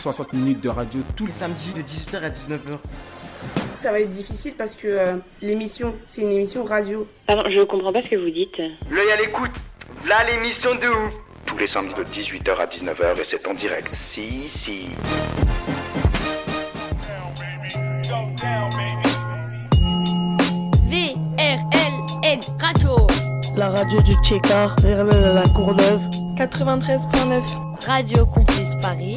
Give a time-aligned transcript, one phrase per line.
[0.00, 2.78] 60 minutes de radio tous les samedis de 18h à 19h.
[3.82, 7.06] Ça va être difficile parce que euh, l'émission, c'est une émission radio.
[7.26, 8.58] Pardon, je comprends pas ce que vous dites.
[8.90, 9.52] L'œil à l'écoute.
[10.06, 11.14] Là l'émission de ouf.
[11.46, 13.90] tous les samedis de 18h à 19h et c'est en direct.
[13.94, 14.86] Si, si.
[20.88, 23.06] VRLN Radio.
[23.56, 26.00] La radio du Tchéka, Verlaine à la Courneuve.
[26.36, 27.86] 93.9.
[27.86, 29.14] Radio Campus Paris.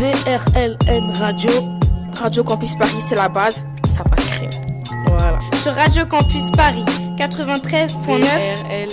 [0.00, 1.50] VRLN Radio.
[2.18, 3.62] Radio Campus Paris, c'est la base.
[3.94, 4.48] Ça passe crème.
[5.06, 5.38] Voilà.
[5.62, 6.86] Sur Radio Campus Paris.
[7.18, 7.98] 93.9.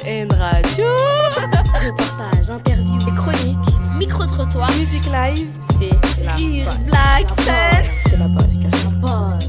[0.04, 0.86] VRLN Radio.
[1.38, 5.48] Reportage, interview, chroniques, micro-trottoir, Musique live,
[5.80, 6.80] c'est la rire, base.
[6.84, 7.28] blague.
[8.10, 8.92] C'est la base, bien sûr.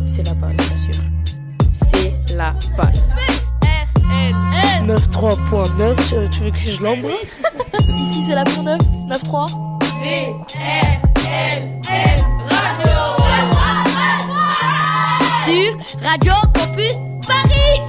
[0.06, 1.02] C'est la base, bien sûr.
[1.92, 3.05] C'est la base.
[4.06, 4.86] VRLN.
[4.86, 7.36] 93.9, euh, tu veux que je l'embrasse?
[8.11, 9.46] Ici, c'est la Courneuve, 9-3.
[10.00, 11.17] VRLN Radio.
[16.02, 16.92] Radio Campus
[17.26, 17.80] Paris.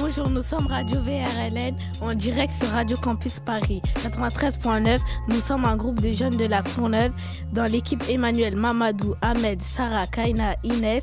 [0.00, 4.98] Bonjour, nous sommes Radio VRLN en direct sur Radio Campus Paris 93.9.
[5.28, 7.12] Nous sommes un groupe de jeunes de la Courneuve
[7.52, 11.02] dans l'équipe Emmanuel, Mamadou, Ahmed, Sarah, Kaina, Inès,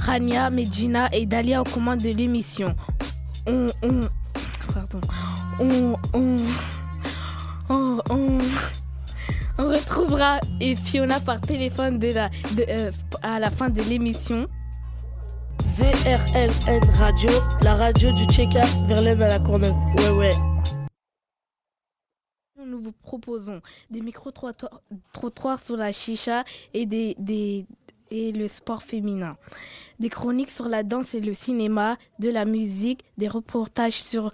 [0.00, 2.74] Rania, Medjina et Dalia aux commandes de l'émission.
[3.46, 4.00] On, on,
[5.60, 6.36] on, on,
[7.70, 8.38] on, on,
[9.58, 14.46] on retrouvera et Fiona par téléphone de la, de, euh, à la fin de l'émission.
[15.78, 17.30] VRLN Radio,
[17.62, 19.74] la radio du Tchéka, Verlaine à la Courneuve.
[19.98, 20.30] Ouais, ouais.
[22.66, 27.64] Nous vous proposons des micro-trottoirs sur la chicha et, des, des-
[28.10, 29.36] et le sport féminin.
[30.00, 34.32] Des chroniques sur la danse et le cinéma, de la musique, des reportages sur,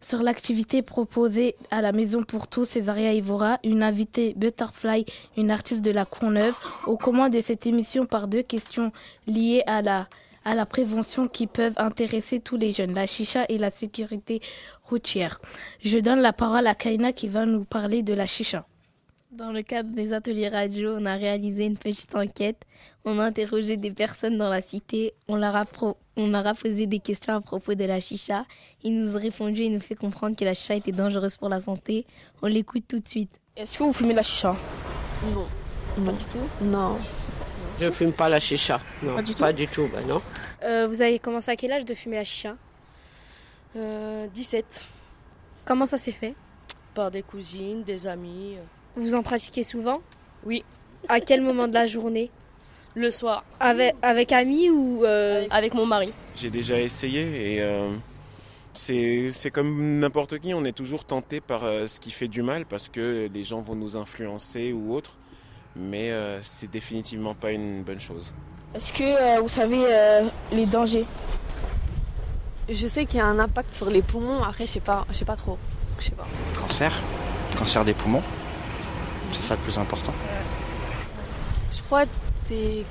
[0.00, 5.04] sur l'activité proposée à la Maison pour tous, Césaria Ivora, une invitée Butterfly,
[5.36, 6.54] une artiste de la Courneuve,
[6.86, 8.92] aux commandes de cette émission par deux questions
[9.26, 10.08] liées à la,
[10.44, 14.40] à la prévention qui peuvent intéresser tous les jeunes, la chicha et la sécurité
[14.84, 15.40] routière.
[15.84, 18.66] Je donne la parole à Kaina qui va nous parler de la chicha.
[19.32, 22.62] Dans le cadre des ateliers radio, on a réalisé une petite enquête.
[23.04, 25.14] On a interrogé des personnes dans la cité.
[25.28, 28.44] On leur a, pro- on leur a posé des questions à propos de la chicha.
[28.82, 31.60] Ils nous ont répondu et nous fait comprendre que la chicha était dangereuse pour la
[31.60, 32.04] santé.
[32.42, 33.30] On l'écoute tout de suite.
[33.56, 34.56] Est-ce que vous fumez la chicha?
[35.34, 35.46] Non.
[36.04, 36.64] Pas du tout?
[36.64, 36.98] Non.
[37.80, 38.80] Je fume pas la chicha.
[39.02, 39.38] Non, Pas du tout?
[39.40, 40.20] pas du tout, bah non.
[40.64, 42.56] Euh, vous avez commencé à quel âge de fumer la chicha?
[43.74, 44.82] 17.
[45.64, 46.34] Comment ça s'est fait?
[46.94, 48.56] Par des cousines, des amis.
[48.96, 50.00] Vous en pratiquez souvent?
[50.44, 50.64] Oui.
[51.08, 52.30] À quel moment de la journée?
[52.96, 55.04] Le soir, avec, avec amis ou...
[55.04, 56.12] euh, avec mon mari.
[56.34, 57.94] J'ai déjà essayé et euh,
[58.74, 62.42] c'est c'est comme n'importe qui, on est toujours tenté par euh, ce qui fait du
[62.42, 65.12] mal parce que les gens vont nous influencer ou autre,
[65.76, 68.34] mais euh, c'est définitivement pas une bonne chose.
[68.74, 71.06] Est-ce que euh, vous savez euh, les dangers?
[72.68, 74.42] Je sais qu'il y a un impact sur les poumons.
[74.42, 75.58] Après, je sais pas, je sais pas trop.
[76.00, 76.26] Je sais pas.
[76.60, 76.92] Cancer?
[77.56, 78.22] Cancer des poumons?
[79.32, 80.12] C'est ça le plus important?
[81.72, 82.04] Je crois
[82.50, 82.84] c'est.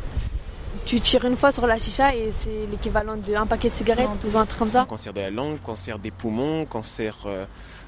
[0.85, 4.37] Tu tires une fois sur la chicha et c'est l'équivalent d'un paquet de cigarettes ou
[4.37, 4.85] un truc comme ça.
[4.87, 7.45] Cancer de la langue, cancer des poumons, cancer euh,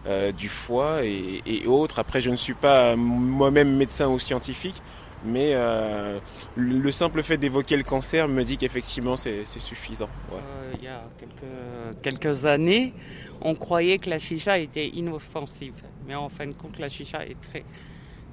[0.08, 2.00] euh, du foie et, et autres.
[2.00, 4.82] Après, je ne suis pas moi-même médecin ou scientifique,
[5.24, 6.20] mais euh,
[6.56, 10.10] le le simple fait d'évoquer le cancer me dit qu'effectivement c'est c'est suffisant.
[10.32, 10.38] ouais.
[10.40, 12.94] Euh, il y a quelques, quelques années,
[13.42, 15.74] on croyait que la chicha était inoffensive.
[16.08, 17.64] Mais en fin de compte, la chicha est très.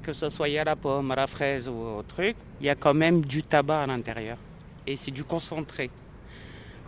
[0.09, 2.75] Que ce soit à la pomme, à la fraise ou au truc, il y a
[2.75, 4.39] quand même du tabac à l'intérieur.
[4.87, 5.91] Et c'est du concentré.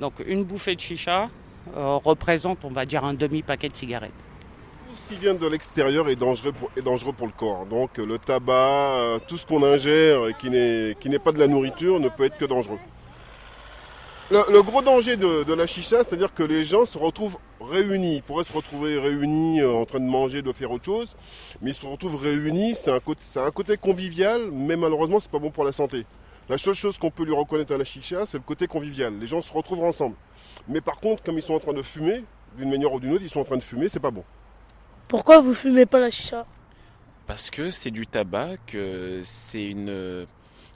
[0.00, 1.28] Donc une bouffée de chicha
[1.76, 4.10] euh, représente, on va dire, un demi-paquet de cigarettes.
[4.88, 7.66] Tout ce qui vient de l'extérieur est dangereux pour, est dangereux pour le corps.
[7.66, 11.40] Donc le tabac, euh, tout ce qu'on ingère et qui n'est qui n'est pas de
[11.40, 12.78] la nourriture ne peut être que dangereux.
[14.30, 18.16] Le, le gros danger de, de la chicha, c'est-à-dire que les gens se retrouvent réunis.
[18.16, 21.16] Ils pourraient se retrouver réunis euh, en train de manger, de faire autre chose,
[21.60, 22.76] mais ils se retrouvent réunis.
[22.76, 26.06] C'est un côté, c'est un côté convivial, mais malheureusement, c'est pas bon pour la santé.
[26.48, 29.18] La seule chose qu'on peut lui reconnaître à la chicha, c'est le côté convivial.
[29.18, 30.14] Les gens se retrouvent ensemble.
[30.68, 32.22] Mais par contre, comme ils sont en train de fumer,
[32.56, 34.22] d'une manière ou d'une autre, ils sont en train de fumer, c'est pas bon.
[35.08, 36.46] Pourquoi vous fumez pas la chicha?
[37.26, 40.24] Parce que c'est du tabac, que c'est une,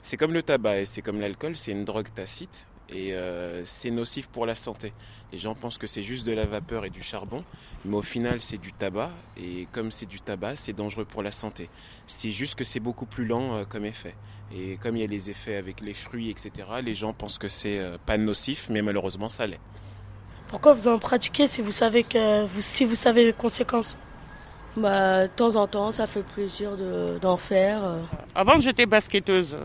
[0.01, 3.91] c'est comme le tabac et c'est comme l'alcool, c'est une drogue tacite et euh, c'est
[3.91, 4.93] nocif pour la santé.
[5.31, 7.43] Les gens pensent que c'est juste de la vapeur et du charbon,
[7.83, 11.31] mais au final c'est du tabac et comme c'est du tabac, c'est dangereux pour la
[11.31, 11.69] santé.
[12.07, 14.15] C'est juste que c'est beaucoup plus lent euh, comme effet.
[14.55, 16.51] Et comme il y a les effets avec les fruits, etc.,
[16.83, 19.59] les gens pensent que c'est euh, pas nocif, mais malheureusement ça l'est.
[20.47, 23.97] Pourquoi vous en pratiquez si vous savez que vous, si vous savez les conséquences?
[24.77, 27.81] Bah, de temps en temps, ça fait plaisir de- d'en faire.
[28.35, 29.57] Avant, j'étais basketteuse.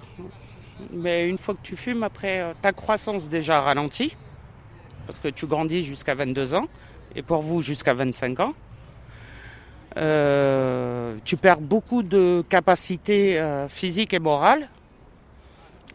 [0.93, 4.17] Mais une fois que tu fumes, après, euh, ta croissance déjà ralentit.
[5.07, 6.67] Parce que tu grandis jusqu'à 22 ans.
[7.15, 8.55] Et pour vous, jusqu'à 25 ans.
[9.97, 14.69] Euh, tu perds beaucoup de capacités euh, physiques et morales.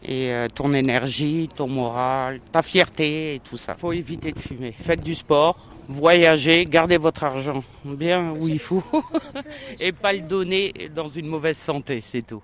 [0.04, 3.74] Et ton énergie, ton moral, ta fierté et tout ça.
[3.74, 4.72] faut éviter de fumer.
[4.72, 8.84] Faites du sport, voyagez, gardez votre argent bien où il faut.
[9.80, 12.42] et pas le donner dans une mauvaise santé, c'est tout.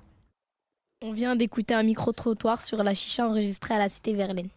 [1.05, 4.49] On vient d'écouter un micro-trottoir sur la chicha enregistrée à la cité Verlaine.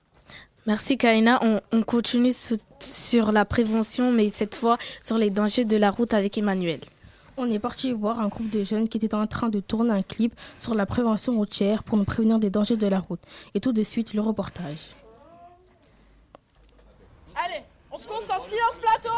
[0.67, 1.39] Merci Kaina.
[1.41, 5.89] On, on continue sur, sur la prévention, mais cette fois sur les dangers de la
[5.89, 6.81] route avec Emmanuel.
[7.37, 10.03] On est parti voir un groupe de jeunes qui étaient en train de tourner un
[10.03, 13.19] clip sur la prévention routière pour nous prévenir des dangers de la route.
[13.55, 14.95] Et tout de suite, le reportage.
[17.35, 19.09] Allez, on se concentre, silence plateau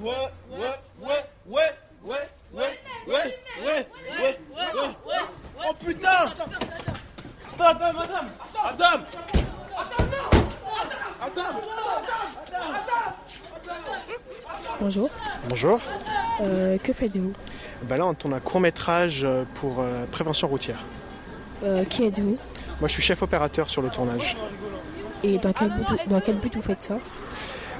[0.00, 0.10] Ouais,
[0.50, 0.58] ouais,
[1.00, 1.72] ouais, ouais,
[2.04, 2.16] ouais,
[2.52, 2.64] ouais, ouais,
[3.06, 3.88] ouais, ouais,
[5.06, 5.20] ouais,
[5.64, 6.32] Oh putain
[7.58, 9.00] Attends,
[14.80, 15.10] Bonjour.
[15.48, 15.80] Bonjour.
[16.40, 17.32] Euh, que faites-vous?
[17.82, 20.84] Bah là, on tourne un court métrage pour euh, prévention routière.
[21.62, 22.36] Euh, Qui êtes-vous?
[22.80, 24.36] Moi, je suis chef opérateur sur le tournage.
[25.22, 26.94] Et dans quel but, dans quel but vous faites ça?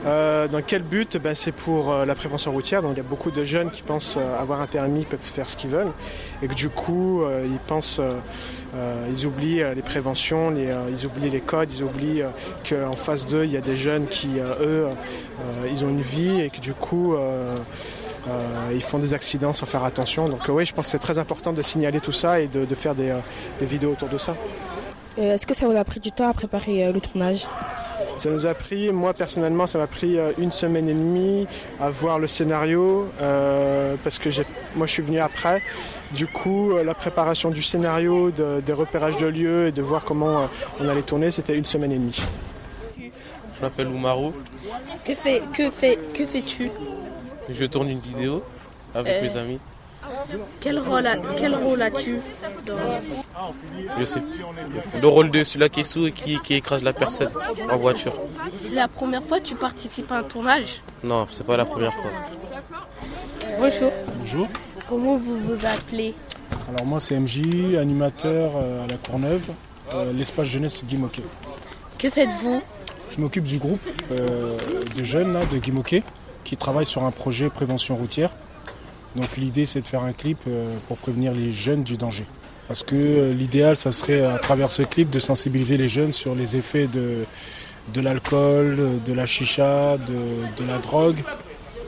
[0.04, 1.16] Euh, dans quel but?
[1.16, 2.82] Ben, C'est pour euh, la prévention routière.
[2.82, 5.48] Donc, il y a beaucoup de jeunes qui pensent euh, avoir un permis, peuvent faire
[5.48, 5.92] ce qu'ils veulent.
[6.42, 8.00] Et que du coup, ils pensent,
[9.08, 12.24] ils oublient les préventions, les, ils oublient les codes, ils oublient
[12.68, 14.88] qu'en face d'eux, il y a des jeunes qui, eux,
[15.70, 17.14] ils ont une vie et que du coup,
[18.72, 20.28] ils font des accidents sans faire attention.
[20.28, 22.96] Donc, oui, je pense que c'est très important de signaler tout ça et de, faire
[22.96, 23.12] des
[23.60, 24.34] vidéos autour de ça.
[25.18, 27.46] Euh, Est-ce que ça vous a pris du temps à préparer euh, le tournage?
[28.16, 31.46] Ça nous a pris, moi personnellement, ça m'a pris euh, une semaine et demie
[31.80, 35.62] à voir le scénario euh, parce que j'ai- moi je suis venu après.
[36.12, 40.04] Du coup, euh, la préparation du scénario, de- des repérages de lieux et de voir
[40.04, 40.46] comment euh,
[40.80, 42.22] on allait tourner, c'était une semaine et demie.
[42.98, 44.32] Je m'appelle Oumarou.
[45.04, 46.70] Que fais, que fais, que fais-tu?
[47.50, 48.42] Je tourne une vidéo
[48.94, 49.58] avec Euh, mes amis.
[50.60, 52.18] Quel rôle, a- quel rôle as-tu
[52.66, 52.76] dans...
[53.98, 54.20] Je sais.
[55.00, 57.30] Le rôle de celui-là qui est sous et qui, qui écrase la personne
[57.70, 58.14] en voiture.
[58.66, 61.92] C'est la première fois que tu participes à un tournage Non, c'est pas la première
[61.94, 62.10] fois.
[63.58, 63.90] Bonjour.
[64.18, 64.48] Bonjour.
[64.88, 66.14] Comment vous vous appelez
[66.68, 67.40] Alors moi c'est MJ,
[67.78, 69.42] animateur euh, à la Courneuve,
[69.94, 71.22] euh, l'espace jeunesse Guy Moquet.
[71.98, 72.60] Que faites-vous
[73.10, 74.56] Je m'occupe du groupe euh,
[74.96, 76.02] de jeunes là, de Guy Moquet
[76.44, 78.30] qui travaille sur un projet prévention routière.
[79.16, 82.24] Donc l'idée c'est de faire un clip euh, pour prévenir les jeunes du danger.
[82.68, 86.34] Parce que euh, l'idéal ça serait à travers ce clip de sensibiliser les jeunes sur
[86.34, 87.24] les effets de,
[87.92, 91.18] de l'alcool, de la chicha, de, de la drogue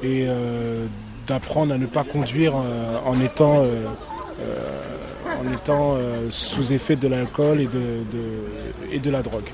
[0.02, 0.84] et euh,
[1.26, 3.84] d'apprendre à ne pas conduire euh, en étant, euh,
[4.42, 7.70] euh, en étant euh, sous effet de l'alcool et de,
[8.12, 9.48] de- et de la drogue.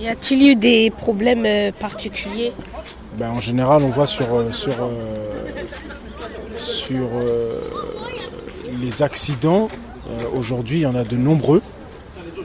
[0.00, 2.52] Y a-t-il eu des problèmes euh, particuliers?
[3.18, 4.88] Ben, en général, on voit sur, euh, sur, euh,
[6.86, 7.60] sur euh,
[8.80, 9.68] les accidents,
[10.10, 11.62] euh, aujourd'hui, il y en a de nombreux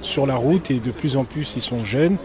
[0.01, 2.17] sur la route et de plus en plus, ils sont jeunes.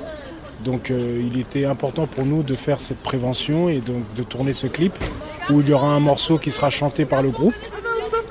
[0.63, 4.53] Donc, euh, il était important pour nous de faire cette prévention et donc de tourner
[4.53, 4.93] ce clip
[5.51, 7.55] où il y aura un morceau qui sera chanté par le groupe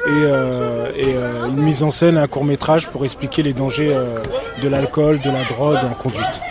[0.08, 1.16] et,
[1.50, 3.96] une mise en scène, un court métrage pour expliquer les dangers
[4.62, 6.42] de l'alcool, de la drogue en conduite.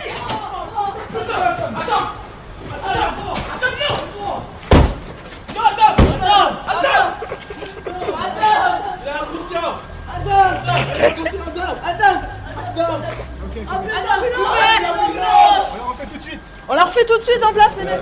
[16.71, 17.99] On la refait tout de suite en place, les mecs.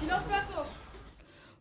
[0.00, 0.66] Silence plateau.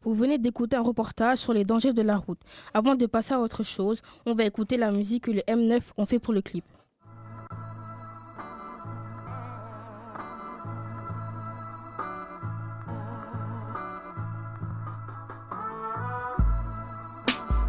[0.04, 2.40] Vous venez d'écouter un reportage sur les dangers de la route.
[2.74, 6.08] Avant de passer à autre chose, on va écouter la musique que le M9 ont
[6.08, 6.66] fait pour le clip.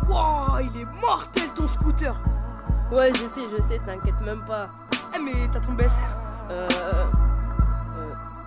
[0.08, 2.18] Wow, il est mortel ton scooter.
[2.90, 4.68] Ouais, je sais, je sais, t'inquiète même pas.
[5.14, 5.98] Eh, mais t'as ton BSR
[6.50, 7.04] Euh, euh,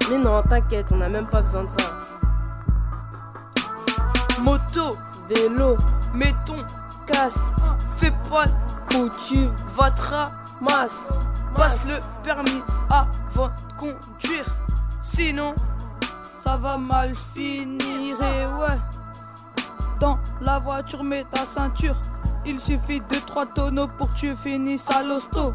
[0.10, 1.92] Mais non, t'inquiète, on a même pas besoin de ça.
[4.42, 5.76] Moto, vélo,
[6.14, 6.64] mets ton
[7.06, 7.40] casque,
[7.98, 8.46] fais pas
[8.90, 10.14] foutu, votre
[10.62, 11.14] ramasse.
[11.56, 14.46] Passe le permis avant de conduire.
[15.02, 15.54] Sinon,
[16.38, 18.16] ça va mal finir.
[18.22, 18.78] Et ouais,
[20.00, 21.96] dans la voiture, mets ta ceinture.
[22.46, 25.54] Il suffit de trois tonneaux pour que tu finisses à l'hosto.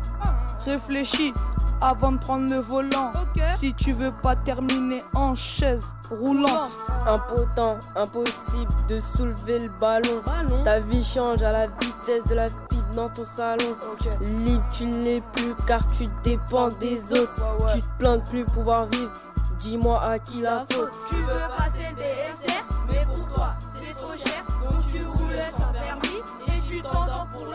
[0.65, 1.33] Réfléchis
[1.81, 3.13] avant de prendre le volant.
[3.57, 6.71] Si tu veux pas terminer en chaise roulante.
[7.07, 10.23] Impotent, impossible de soulever le ballon.
[10.65, 13.77] Ta vie change à la vitesse de la fille dans ton salon.
[14.21, 17.35] Libre, tu l'es plus car tu dépends des autres.
[17.75, 19.11] Tu te plains de plus pouvoir vivre.
[19.59, 20.93] Dis-moi à qui la faute.
[21.09, 22.64] Tu veux passer le BSR,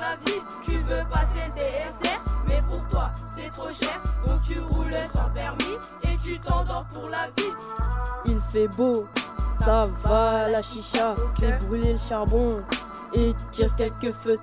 [0.09, 0.41] la vie.
[0.63, 4.01] Tu veux passer le BSR, mais pour toi c'est trop cher.
[4.25, 7.53] Donc tu roules sans permis et tu t'endors pour la vie.
[8.25, 9.07] Il fait beau,
[9.59, 11.15] ça va la chicha.
[11.39, 12.61] Fais brûler le charbon
[13.13, 14.39] et tire quelques feuilles.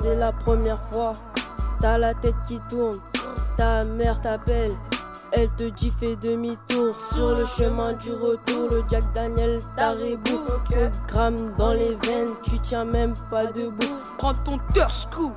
[0.00, 1.12] C'est la première fois.
[1.80, 2.98] T'as la tête qui tourne,
[3.56, 4.72] ta mère t'appelle.
[5.32, 8.70] Elle te dit fais demi-tour sur le chemin du retour.
[8.70, 10.22] Le Jack Daniel t'arrébou.
[10.24, 13.98] Trop de grammes dans les veines, tu tiens même pas debout.
[14.16, 15.32] Prends ton Turskou,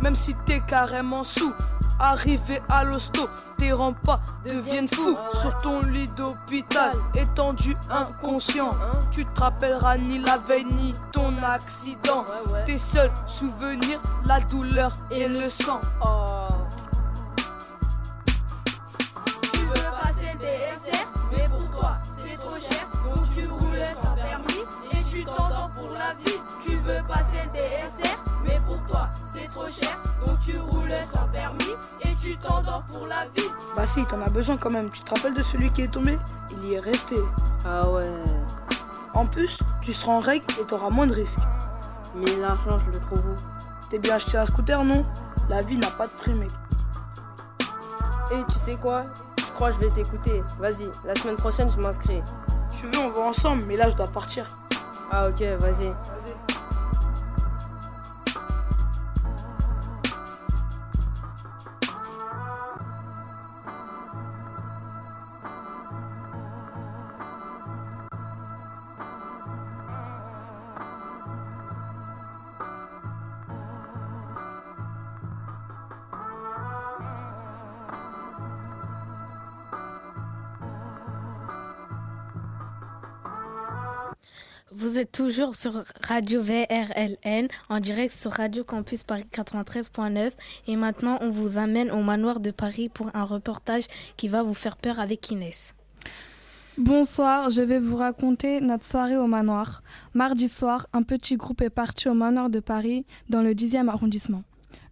[0.00, 1.52] même si t'es carrément sous.
[2.00, 3.72] Arrivé à l'hosto, tes
[4.04, 8.70] pas deviennent fous sur ton lit d'hôpital, étendu inconscient.
[9.10, 12.24] Tu te rappelleras ni la veille ni ton accident.
[12.66, 15.80] Tes seuls souvenirs, la douleur et le sang.
[16.87, 16.87] Tu
[20.38, 22.86] BSR, mais pour toi c'est trop cher?
[23.04, 26.38] Donc tu roules sans permis et tu t'endors pour la vie.
[26.62, 29.98] Tu veux passer le BSR, mais pour toi c'est trop cher?
[30.24, 33.48] Donc tu roules sans permis et tu t'endors pour la vie.
[33.76, 34.90] Bah si, t'en as besoin quand même.
[34.90, 36.18] Tu te rappelles de celui qui est tombé?
[36.50, 37.16] Il y est resté.
[37.64, 38.08] Ah ouais.
[39.14, 41.38] En plus, tu seras en règle et t'auras moins de risques.
[42.14, 43.36] Mais l'argent, je le trouve où?
[43.90, 45.04] T'es bien acheté un scooter, non?
[45.48, 46.50] La vie n'a pas de prix, mec.
[48.32, 49.04] Et tu sais quoi?
[49.58, 50.40] Crois que je vais t'écouter.
[50.60, 52.22] Vas-y, la semaine prochaine, je m'inscris.
[52.76, 54.46] Tu veux, on va ensemble, mais là, je dois partir.
[55.10, 55.92] Ah ok, vas-y.
[84.98, 90.32] Êtes toujours sur Radio VRLN en direct sur Radio Campus Paris 93.9
[90.66, 93.84] et maintenant on vous amène au manoir de Paris pour un reportage
[94.16, 95.76] qui va vous faire peur avec Inès.
[96.78, 99.84] Bonsoir, je vais vous raconter notre soirée au manoir.
[100.14, 104.42] Mardi soir, un petit groupe est parti au manoir de Paris dans le 10e arrondissement.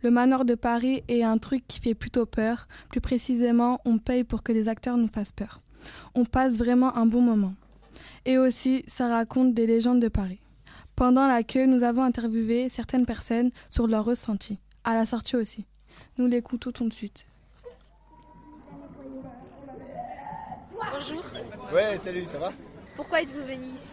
[0.05, 2.69] Le manoir de Paris est un truc qui fait plutôt peur.
[2.91, 5.63] Plus précisément, on paye pour que les acteurs nous fassent peur.
[6.15, 7.55] On passe vraiment un bon moment.
[8.27, 10.41] Et aussi, ça raconte des légendes de Paris.
[10.97, 14.59] Pendant la queue, nous avons interviewé certaines personnes sur leur ressenti.
[14.83, 15.65] À la sortie aussi.
[16.19, 17.25] Nous l'écoutons tout de suite.
[20.93, 21.25] Bonjour.
[21.73, 22.53] Ouais, salut, ça va?
[22.97, 23.93] Pourquoi êtes-vous venu ici?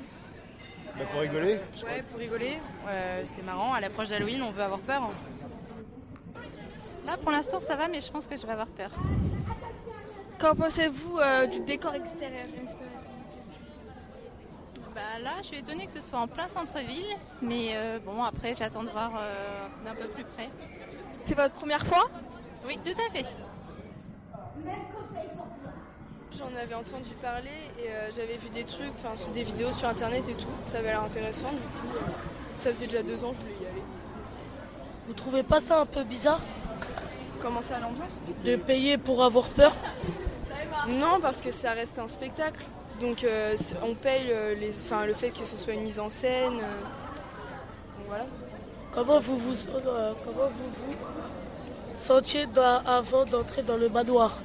[0.98, 1.60] Bah Pour rigoler.
[1.86, 2.58] Ouais, pour rigoler.
[2.88, 5.04] Euh, c'est marrant, à l'approche d'Halloween, on veut avoir peur.
[5.04, 6.42] hein.
[7.06, 8.90] Là, pour l'instant, ça va, mais je pense que je vais avoir peur.
[10.40, 12.48] Qu'en pensez-vous euh, du décor extérieur?
[14.96, 18.54] Bah là, je suis étonnée que ce soit en plein centre-ville, mais euh, bon, après,
[18.54, 20.50] j'attends de voir euh, d'un peu plus près.
[21.26, 22.10] C'est votre première fois?
[22.68, 23.26] Oui, tout à fait.
[26.38, 30.24] J'en avais entendu parler et euh, j'avais vu des trucs, enfin des vidéos sur internet
[30.30, 30.48] et tout.
[30.66, 31.50] Ça avait l'air intéressant.
[31.50, 31.98] Du coup,
[32.60, 33.84] ça faisait déjà deux ans que je voulais y aller.
[35.08, 36.42] Vous trouvez pas ça un peu bizarre?
[37.42, 38.16] Comment ça l'ambiance?
[38.46, 39.74] De payer pour avoir peur?
[40.88, 42.64] Non, parce que ça reste un spectacle.
[43.00, 46.10] Donc euh, on paye le, les, enfin, le fait que ce soit une mise en
[46.10, 46.60] scène.
[46.60, 48.26] euh, donc voilà.
[48.92, 49.56] Comment vous vous,
[49.88, 54.38] euh, comment vous, vous sentiez dans- avant d'entrer dans le manoir?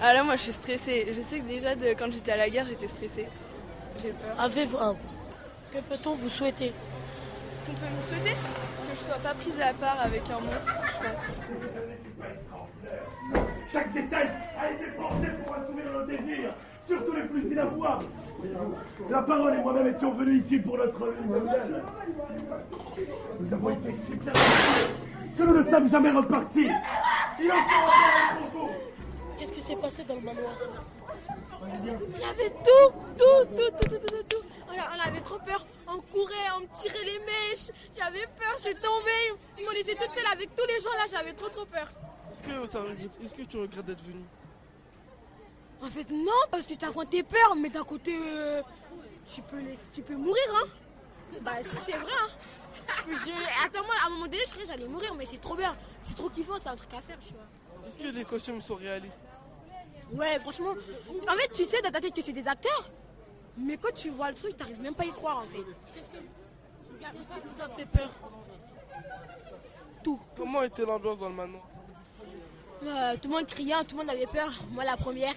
[0.00, 1.06] Ah là, moi je suis stressée.
[1.14, 3.26] Je sais que déjà de, quand j'étais à la guerre, j'étais stressée.
[4.02, 4.40] J'ai peur.
[4.40, 4.94] Avez-vous un
[5.72, 6.66] Que peut-on vous souhaiter?
[6.66, 10.74] Est-ce qu'on peut me souhaiter Que je sois pas prise à part avec un monstre,
[11.02, 11.22] je pense?
[13.72, 16.54] Chaque détail a été pensé pour assouvir nos désirs,
[16.86, 18.06] surtout les plus inavouables.
[19.10, 21.82] La parole et moi-même étions venus ici pour notre vie mondiale.
[23.40, 26.68] Nous avons été si bien que nous ne sommes jamais repartis.
[27.40, 28.70] Il en sera pour vous.
[29.38, 30.52] Qu'est-ce qui s'est passé dans le manoir?
[31.82, 34.44] Il y avait tout, tout, tout, tout, tout, tout, tout.
[34.68, 35.66] On, a- on avait trop peur.
[35.88, 37.70] On courait, on me tirait les mèches.
[37.98, 39.40] J'avais peur, je suis tombée.
[39.58, 41.04] Ils m'ont laissé toute seule avec tous les gens là.
[41.10, 41.90] J'avais trop, trop peur.
[42.44, 44.22] Que, est-ce que tu regrettes d'être venu?
[45.82, 48.62] En fait, non, parce que t'as tes peurs, mais d'un côté, euh,
[49.32, 50.66] tu, peux laisser- tu peux mourir, hein.
[51.42, 52.28] Bah, si c'est vrai, hein.
[52.88, 55.26] Je peux- je- attends, moi, à un moment donné, je croyais que j'allais mourir, mais
[55.26, 55.76] c'est trop bien.
[56.02, 57.88] C'est trop kiffant, c'est un truc à faire, tu vois.
[57.88, 59.20] Est-ce que les costumes sont réalistes?
[60.12, 60.74] Ouais, franchement.
[61.28, 62.88] En fait, tu sais dans ta tête que c'est des acteurs,
[63.56, 65.64] mais quand tu vois le truc, t'arrives même pas à y croire, en fait.
[65.94, 68.10] Qu'est-ce qui vous a fait peur
[70.02, 70.20] Tout.
[70.36, 71.64] Comment était l'ambiance dans le manoir?
[72.84, 74.52] Euh, tout le monde criait, tout le monde avait peur.
[74.70, 75.34] Moi, la première.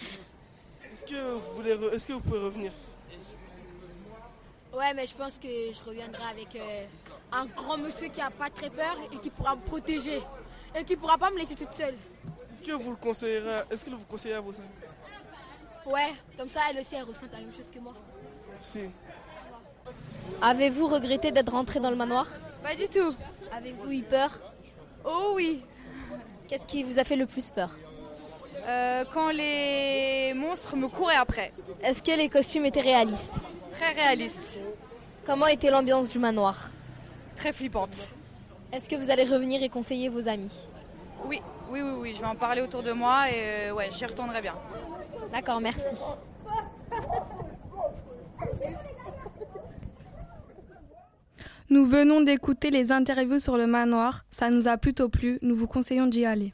[1.00, 2.72] Est-ce que vous voulez, re- est-ce que vous pouvez revenir?
[4.74, 6.84] Ouais, mais je pense que je reviendrai avec euh,
[7.32, 10.22] un grand monsieur qui a pas très peur et qui pourra me protéger.
[10.78, 11.96] Et qui pourra pas me laisser toute seule.
[12.54, 14.68] Est-ce que vous le conseillerez Est-ce que vous conseillez à vos amis?
[15.86, 17.94] Ouais, comme ça, elle aussi, elle ressent la même chose que moi.
[18.52, 18.90] Merci.
[20.42, 22.28] Avez-vous regretté d'être rentré dans le manoir?
[22.62, 23.16] Pas du tout.
[23.52, 24.38] Avez-vous eu peur?
[25.06, 25.64] Oh oui.
[26.48, 27.72] Qu'est-ce qui vous a fait le plus peur?
[28.68, 31.54] Euh, quand les monstres me couraient après.
[31.84, 33.34] Est-ce que les costumes étaient réalistes
[33.72, 34.60] Très réaliste.
[35.26, 36.70] Comment était l'ambiance du manoir
[37.38, 38.10] Très flippante.
[38.72, 40.54] Est-ce que vous allez revenir et conseiller vos amis
[41.26, 42.14] Oui, oui, oui, oui.
[42.16, 44.56] Je vais en parler autour de moi et euh, ouais, j'y retournerai bien.
[45.32, 45.96] D'accord, merci.
[51.70, 54.26] Nous venons d'écouter les interviews sur le manoir.
[54.32, 55.38] Ça nous a plutôt plu.
[55.44, 56.54] Nous vous conseillons d'y aller.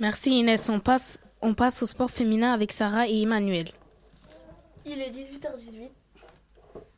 [0.00, 0.68] Merci Inès.
[0.68, 3.70] On passe, on passe au sport féminin avec Sarah et Emmanuel.
[4.84, 5.90] Il est 18h18.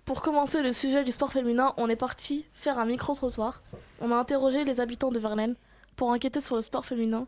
[0.05, 3.63] Pour commencer le sujet du sport féminin, on est parti faire un micro-trottoir.
[4.01, 5.55] On a interrogé les habitants de Verlaine
[5.97, 7.27] pour enquêter sur le sport féminin.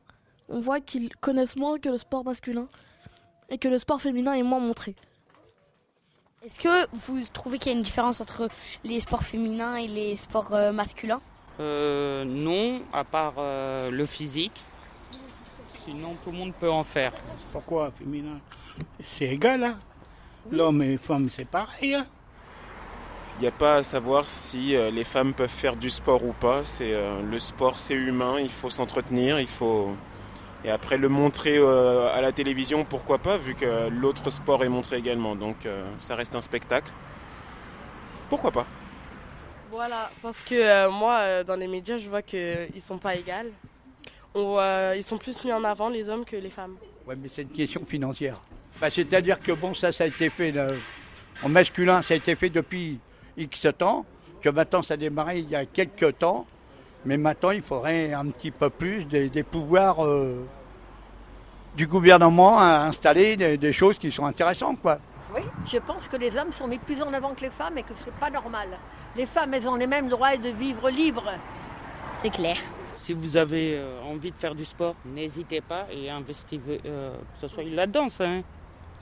[0.48, 2.66] On voit qu'ils connaissent moins que le sport masculin
[3.50, 4.94] et que le sport féminin est moins montré.
[6.44, 8.48] Est-ce que vous trouvez qu'il y a une différence entre
[8.82, 11.20] les sports féminins et les sports euh, masculins?
[11.60, 14.64] Euh, non, à part euh, le physique.
[15.84, 17.12] Sinon, tout le monde peut en faire.
[17.50, 18.40] Pourquoi féminin?
[19.02, 19.78] C'est égal, hein
[20.50, 21.94] L'homme et les femmes, c'est pareil.
[21.94, 22.06] hein
[23.38, 26.32] Il n'y a pas à savoir si euh, les femmes peuvent faire du sport ou
[26.32, 26.64] pas.
[26.64, 28.38] C'est euh, le sport, c'est humain.
[28.40, 29.40] Il faut s'entretenir.
[29.40, 29.94] Il faut
[30.64, 34.68] et après le montrer euh, à la télévision, pourquoi pas, vu que l'autre sport est
[34.68, 35.34] montré également.
[35.34, 36.90] Donc euh, ça reste un spectacle.
[38.28, 38.66] Pourquoi pas?
[39.70, 43.50] Voilà, parce que euh, moi, dans les médias, je vois qu'ils sont pas égales.
[44.34, 46.76] On, euh, ils sont plus mis en avant, les hommes, que les femmes.
[47.06, 48.40] Ouais, mais c'est une question financière.
[48.80, 50.68] Bah, C'est-à-dire que bon, ça, ça a été fait là,
[51.42, 52.98] en masculin, ça a été fait depuis
[53.36, 54.04] X temps,
[54.40, 56.46] que maintenant ça a démarré il y a quelques temps,
[57.04, 60.46] mais maintenant il faudrait un petit peu plus des, des pouvoirs euh,
[61.76, 64.98] du gouvernement à installer des, des choses qui sont intéressantes, quoi.
[65.34, 67.82] Oui, je pense que les hommes sont mis plus en avant que les femmes et
[67.82, 68.68] que c'est pas normal.
[69.16, 71.32] Les femmes, elles ont les mêmes droits de vivre libres.
[72.14, 72.56] C'est clair.
[73.02, 77.40] Si vous avez euh, envie de faire du sport, n'hésitez pas et investiguez, euh, que
[77.40, 78.20] ce soit la danse.
[78.20, 78.42] hein.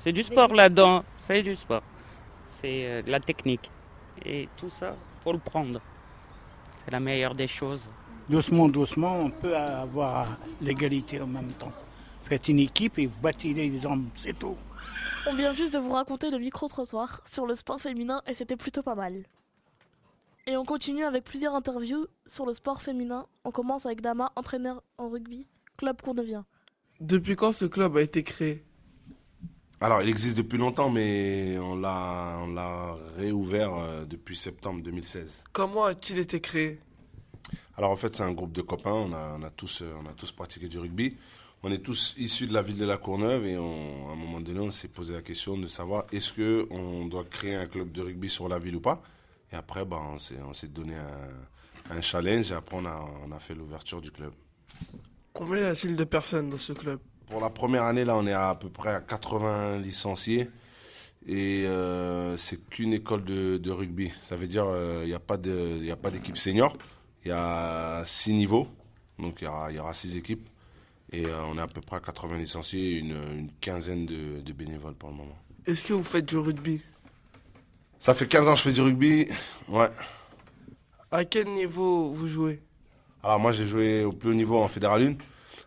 [0.03, 1.83] C'est du sport là-dedans, c'est du sport.
[2.63, 3.71] C'est euh, de la technique.
[4.25, 5.83] Et tout ça, faut le prendre.
[6.83, 7.83] C'est la meilleure des choses.
[8.27, 10.29] Doucement, doucement, on peut avoir
[10.63, 11.73] l'égalité en même temps.
[12.25, 14.57] Faites une équipe et vous battez les hommes, c'est tout.
[15.27, 18.83] On vient juste de vous raconter le micro-trottoir sur le sport féminin et c'était plutôt
[18.83, 19.25] pas mal.
[20.47, 23.27] Et on continue avec plusieurs interviews sur le sport féminin.
[23.45, 26.45] On commence avec Dama, entraîneur en rugby, club Cournevien.
[27.01, 28.65] Depuis quand ce club a été créé?
[29.81, 35.45] Alors, il existe depuis longtemps, mais on l'a, on l'a réouvert euh, depuis septembre 2016.
[35.53, 36.81] Comment a-t-il été créé?
[37.77, 38.93] Alors, en fait, c'est un groupe de copains.
[38.93, 41.17] On a, on a tous, euh, on a tous pratiqué du rugby.
[41.63, 44.41] On est tous issus de la ville de La Courneuve et on- à un moment
[44.41, 47.91] donné, on s'est posé la question de savoir est-ce que on doit créer un club
[47.93, 49.03] de rugby sur la ville ou pas.
[49.53, 53.05] Et après, ben, on s'est, on s'est donné un, un challenge et après, on a,
[53.27, 54.33] on a fait l'ouverture du club.
[55.33, 57.01] Combien y a-t-il de personnes dans ce club?
[57.29, 60.51] Pour la première année, là, on est à, peu près à 80 licenciés.
[61.27, 64.11] Et euh, c'est qu'une école de, de rugby.
[64.23, 66.77] Ça veut dire qu'il n'y a pas a d'équipe senior.
[67.25, 68.67] Il y a six niveaux.
[69.19, 70.49] Donc il y aura, il y aura six équipes.
[71.13, 74.41] Et euh, on est à peu près à 80 licenciés et une, une quinzaine de,
[74.41, 75.37] de bénévoles pour le moment.
[75.67, 76.81] Est-ce que vous faites du rugby?
[78.01, 79.29] Ça fait 15 ans que je fais du rugby.
[79.69, 79.89] Ouais.
[81.11, 82.63] À quel niveau vous jouez?
[83.23, 85.15] Alors moi j'ai joué au plus haut niveau en Fédéral 1.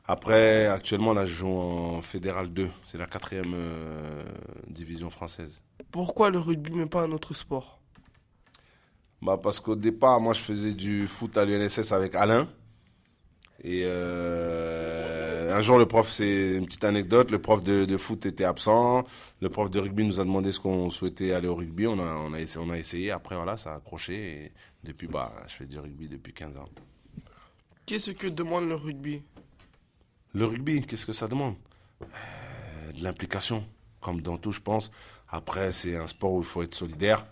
[0.06, 2.70] Après, actuellement, là, je joue en Fédéral 2.
[2.86, 4.24] C'est la quatrième euh,
[4.68, 5.62] division française.
[5.92, 7.80] Pourquoi le rugby mais pas un autre sport?
[9.22, 12.50] Bah parce qu'au départ, moi, je faisais du foot à l'UNSS avec Alain.
[13.64, 14.83] Et euh,
[15.50, 19.06] un jour, le prof, c'est une petite anecdote, le prof de, de, foot était absent.
[19.42, 21.88] Le prof de rugby nous a demandé ce qu'on souhaitait aller au rugby.
[21.88, 23.12] On a, on a, essayé, on a essayé.
[23.12, 24.14] Après, voilà, ça a accroché.
[24.14, 24.52] Et
[24.84, 26.70] depuis, bah, je fais du rugby depuis 15 ans.
[27.86, 29.22] Qu'est-ce que demande le rugby?
[30.34, 31.56] Le rugby, qu'est-ce que ça demande?
[32.02, 33.66] Euh, De l'implication,
[34.02, 34.92] comme dans tout, je pense.
[35.30, 37.26] Après, c'est un sport où il faut être solidaire.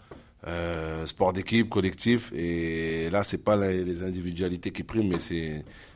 [0.47, 2.31] Euh, sport d'équipe, collectif.
[2.33, 5.19] Et là, c'est pas les, les, individualités qui priment, mais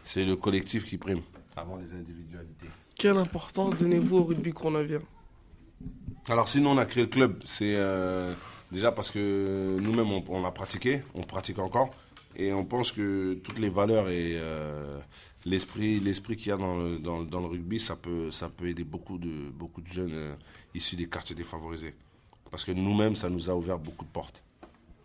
[0.03, 1.21] c'est le collectif qui prime
[1.55, 2.67] avant les individualités.
[2.95, 5.01] Quelle importance donnez-vous au rugby Cournavien?
[6.27, 7.41] Alors, sinon, on a créé le club.
[7.45, 8.33] C'est euh,
[8.71, 11.91] déjà parce que nous-mêmes, on, on, a pratiqué, on pratique encore.
[12.37, 14.99] Et on pense que toutes les valeurs et euh,
[15.45, 18.67] l'esprit l'esprit qu'il y a dans le, dans, dans, le rugby, ça peut, ça peut
[18.67, 20.35] aider beaucoup de, beaucoup de jeunes euh,
[20.73, 21.93] issus des quartiers défavorisés.
[22.51, 24.41] Parce que nous-mêmes, ça nous a ouvert beaucoup de portes.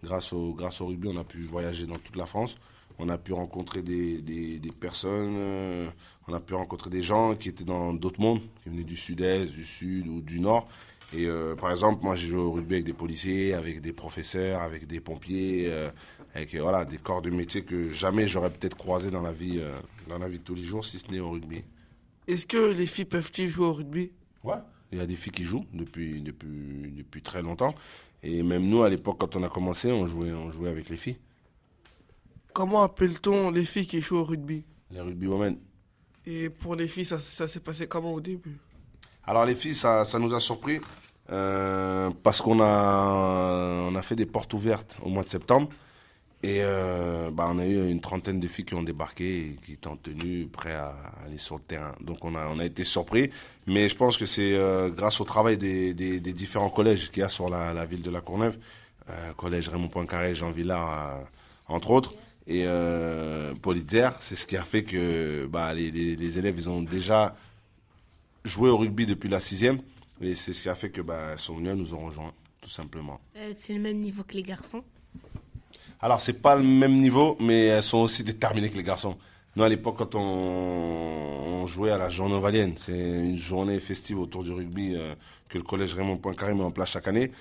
[0.02, 2.58] Grâce au, grâce au rugby, on a pu voyager dans toute la France.
[3.02, 5.88] On a pu rencontrer des, des, des personnes, euh,
[6.28, 9.50] on a pu rencontrer des gens qui étaient dans d'autres mondes, qui venaient du sud-est,
[9.52, 10.68] du sud ou du nord.
[11.14, 14.60] Et euh, par exemple, moi j'ai joué au rugby avec des policiers, avec des professeurs,
[14.60, 15.90] avec des pompiers, euh,
[16.34, 19.62] avec voilà, des corps de métier que jamais j'aurais peut-être croisé dans la vie,
[20.06, 21.64] dans la vie de tous les jours, si ce n'est au rugby.
[22.28, 24.12] Est-ce que les filles peuvent-ils jouer au rugby?
[24.44, 24.60] Ouais.
[24.92, 27.74] Il y a des filles qui jouent depuis, depuis, depuis très longtemps.
[28.22, 30.96] Et même nous, à l'époque, quand on a commencé, on jouait, on jouait avec les
[30.96, 31.16] filles.
[32.52, 34.64] Comment appelle-t-on les filles qui jouent au rugby?
[34.90, 35.56] Les rugby women.
[36.26, 38.58] Et pour les filles, ça, ça s'est passé comment au début?
[39.24, 40.80] Alors les filles, ça, ça nous a surpris
[41.30, 45.68] euh, parce qu'on a, on a fait des portes ouvertes au mois de septembre.
[46.42, 49.74] Et euh, bah, on a eu une trentaine de filles qui ont débarqué et qui
[49.74, 51.92] étaient en tenue, prêts à aller sur le terrain.
[52.00, 53.30] Donc on a, on a été surpris,
[53.66, 57.20] mais je pense que c'est euh, grâce au travail des, des, des différents collèges qu'il
[57.20, 58.56] y a sur la, la, ville de La Courneuve,
[59.36, 61.20] collège Raymond Poincaré, Jean Villard,
[61.68, 62.14] entre autres,
[62.46, 66.68] et euh, Politzer, c'est ce qui a fait que bah, les, les, les, élèves ils
[66.68, 67.36] ont déjà
[68.44, 69.80] joué au rugby depuis la sixième,
[70.20, 73.20] et c'est ce qui a fait que bah, venus, nous ont rejoints, tout simplement.
[73.56, 74.82] c'est le même niveau que les garçons?
[76.02, 79.16] Alors, c'est pas le même niveau, mais elles sont aussi déterminées que les garçons.
[79.54, 84.18] Nous, à l'époque, quand on, on, jouait à la journée ovalienne, c'est une journée festive
[84.18, 85.14] autour du rugby euh,
[85.48, 87.32] que le collège Raymond Poincaré met en place chaque année.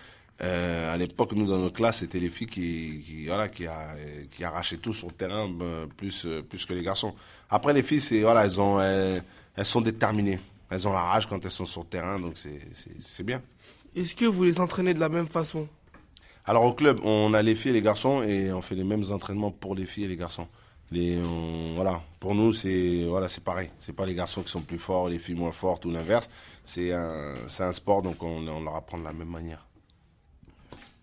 [0.42, 3.96] Euh, à l'époque, nous, dans nos classes, c'était les filles qui, qui, voilà, qui, a,
[4.32, 7.14] qui arrachaient tout sur le terrain euh, plus, plus que les garçons.
[7.50, 9.24] Après, les filles, c'est, voilà, elles, ont, elles,
[9.56, 10.40] elles sont déterminées.
[10.70, 13.42] Elles ont la rage quand elles sont sur le terrain, donc c'est bien.
[13.96, 15.68] Est-ce que vous les entraînez de la même façon?
[16.46, 19.04] Alors au club, on a les filles et les garçons et on fait les mêmes
[19.12, 20.48] entraînements pour les filles et les garçons.
[20.92, 23.70] Les, on, voilà, pour nous c'est voilà, c'est pareil.
[23.80, 26.30] C'est pas les garçons qui sont plus forts, les filles moins fortes ou l'inverse.
[26.64, 29.66] C'est un, c'est un sport donc on, on, leur apprend de la même manière.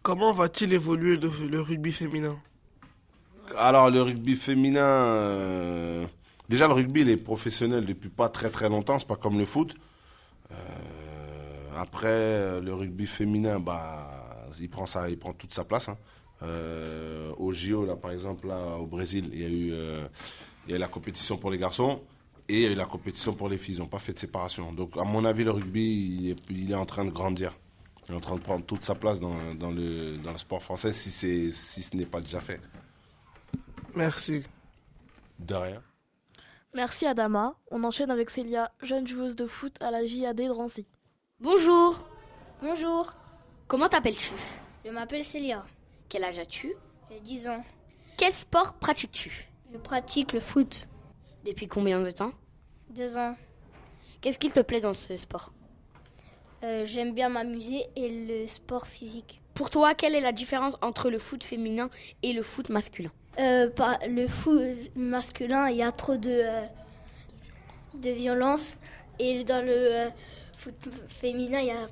[0.07, 2.39] Comment va-t-il évoluer le, rugby féminin?
[3.57, 6.07] Alors le rugby féminin, euh,
[6.49, 9.01] déjà le rugby il est professionnel depuis pas très très longtemps.
[9.01, 9.75] C'est pas comme le foot.
[10.53, 10.55] Euh,
[11.77, 15.89] après le rugby féminin, bah il prend il prend toute sa place.
[15.89, 15.99] Hein.
[16.45, 18.47] Euh, au JO, là, par exemple,
[18.79, 22.01] au Brésil, il y a eu, la compétition pour les garçons
[22.49, 23.75] et il y a eu la compétition pour les filles.
[23.75, 24.73] Ils n'ont pas fait de séparation.
[24.73, 27.55] Donc, à mon avis, le rugby, il est, en train de grandir.
[28.09, 30.63] Il est en train de prendre toute sa place dans, dans le, dans le sport
[30.63, 31.11] français, si,
[31.53, 32.61] si ce n'est pas déjà fait.
[33.95, 34.43] Merci.
[35.39, 35.83] De rien.
[36.75, 37.55] Merci Adama.
[37.71, 40.87] On enchaîne avec Célia, jeune joueuse de foot à la JAD de Rancy.
[41.41, 42.07] Bonjour.
[42.63, 43.15] Bonjour.
[43.67, 44.33] Comment t'appelles-tu?
[44.85, 45.65] Je m'appelle Célia.
[46.09, 46.75] Quel âge as-tu?
[47.11, 47.65] J'ai 10 ans.
[48.17, 49.51] Quel sport pratiques-tu?
[49.73, 50.89] Je pratique le foot.
[51.45, 52.33] Depuis combien de temps?
[52.91, 53.37] Deux ans.
[54.21, 55.53] Qu'est-ce qui te plaît dans ce sport?
[56.67, 59.41] Euh, J'aime bien m'amuser et le sport physique.
[59.55, 61.89] Pour toi, quelle est la différence entre le foot féminin
[62.23, 63.69] et le foot masculin euh,
[64.09, 64.63] le foot
[64.95, 66.63] masculin, il y a trop de, euh,
[67.95, 68.75] de violence.
[69.19, 70.09] Et dans le
[70.57, 70.75] foot
[71.09, 71.87] féminin, il y a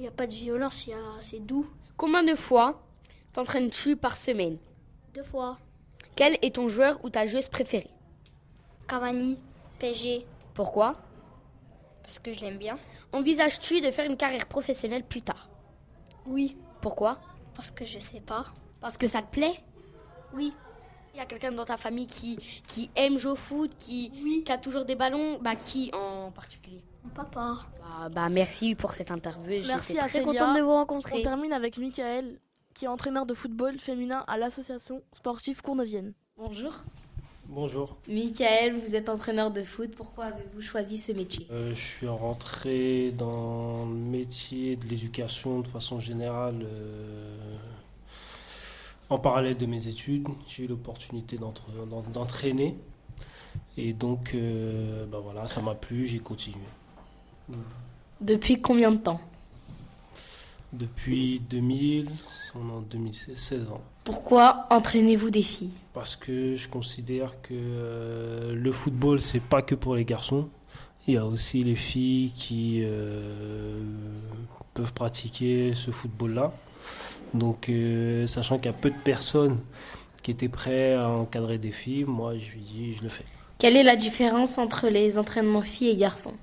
[0.00, 0.88] n'y a pas de violence,
[1.20, 1.66] c'est doux.
[1.96, 2.82] Combien de fois
[3.32, 4.58] t'entraînes-tu par semaine
[5.14, 5.58] Deux fois.
[6.14, 7.90] Quel est ton joueur ou ta joueuse préférée
[8.88, 9.38] Cavani,
[9.78, 10.24] PG.
[10.54, 10.96] Pourquoi?
[12.02, 12.78] Parce que je l'aime bien.
[13.12, 15.48] Envisages-tu de faire une carrière professionnelle plus tard?
[16.26, 16.56] Oui.
[16.80, 17.18] Pourquoi?
[17.54, 18.46] Parce que je sais pas.
[18.80, 19.62] Parce que ça te plaît?
[20.34, 20.52] Oui.
[21.14, 24.42] Il y a quelqu'un dans ta famille qui, qui aime jouer au foot, qui, oui.
[24.44, 25.38] qui a toujours des ballons?
[25.40, 26.84] Bah qui en particulier?
[27.04, 27.56] Mon papa.
[27.80, 29.62] Bah, bah, merci pour cette interview.
[29.66, 31.20] Merci à très contente de vous rencontrer.
[31.20, 32.38] On termine avec Michael,
[32.74, 36.12] qui est entraîneur de football féminin à l'association sportive Courneuvienne.
[36.36, 36.74] Bonjour.
[37.48, 37.96] Bonjour.
[38.08, 39.94] Michael, vous êtes entraîneur de foot.
[39.96, 41.46] Pourquoi avez-vous choisi ce métier?
[41.50, 47.56] Euh, Je suis rentré dans le métier de l'éducation de façon générale euh,
[49.08, 50.26] en parallèle de mes études.
[50.48, 52.76] J'ai eu l'opportunité d'entraîner.
[53.78, 54.34] Et donc,
[55.10, 56.64] bah voilà, ça m'a plu, j'ai continué.
[58.20, 59.20] Depuis combien de temps?
[60.72, 62.10] Depuis 2000,
[62.54, 63.80] on est en 2016 ans.
[64.06, 65.74] Pourquoi entraînez-vous des filles?
[65.92, 70.48] Parce que je considère que le football, c'est pas que pour les garçons.
[71.08, 72.84] Il y a aussi les filles qui
[74.74, 76.52] peuvent pratiquer ce football-là.
[77.34, 79.58] Donc, euh, sachant qu'il y a peu de personnes
[80.22, 83.24] qui étaient prêtes à encadrer des filles, moi je lui dis, je le fais.
[83.58, 86.34] Quelle est la différence entre les entraînements filles et garçons?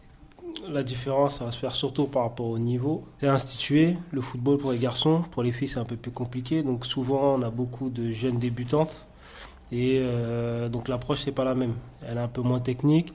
[0.70, 3.04] La différence, ça va se faire surtout par rapport au niveau.
[3.20, 5.24] C'est institué, le football pour les garçons.
[5.32, 6.64] Pour les filles, c'est un peu plus compliqué.
[6.64, 9.06] Donc, souvent, on a beaucoup de jeunes débutantes.
[9.72, 11.74] Et euh, donc, l'approche, c'est pas la même.
[12.08, 13.14] Elle est un peu moins technique.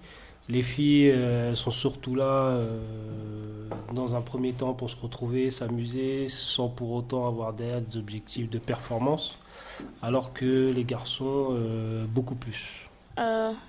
[0.50, 6.28] Les filles euh, sont surtout là euh, dans un premier temps pour se retrouver, s'amuser,
[6.28, 9.38] sans pour autant avoir des, objectifs de performance,
[10.00, 12.88] alors que les garçons, euh, beaucoup plus.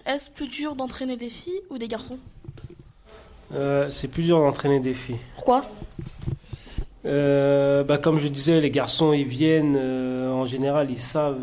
[0.06, 2.20] Est-ce plus dur d'entraîner des filles ou des garçons?
[3.52, 5.20] C'est plus dur d'entraîner des filles.
[5.36, 5.66] Pourquoi?
[7.04, 11.42] Bah, comme je disais, les garçons, ils viennent, en général, ils savent,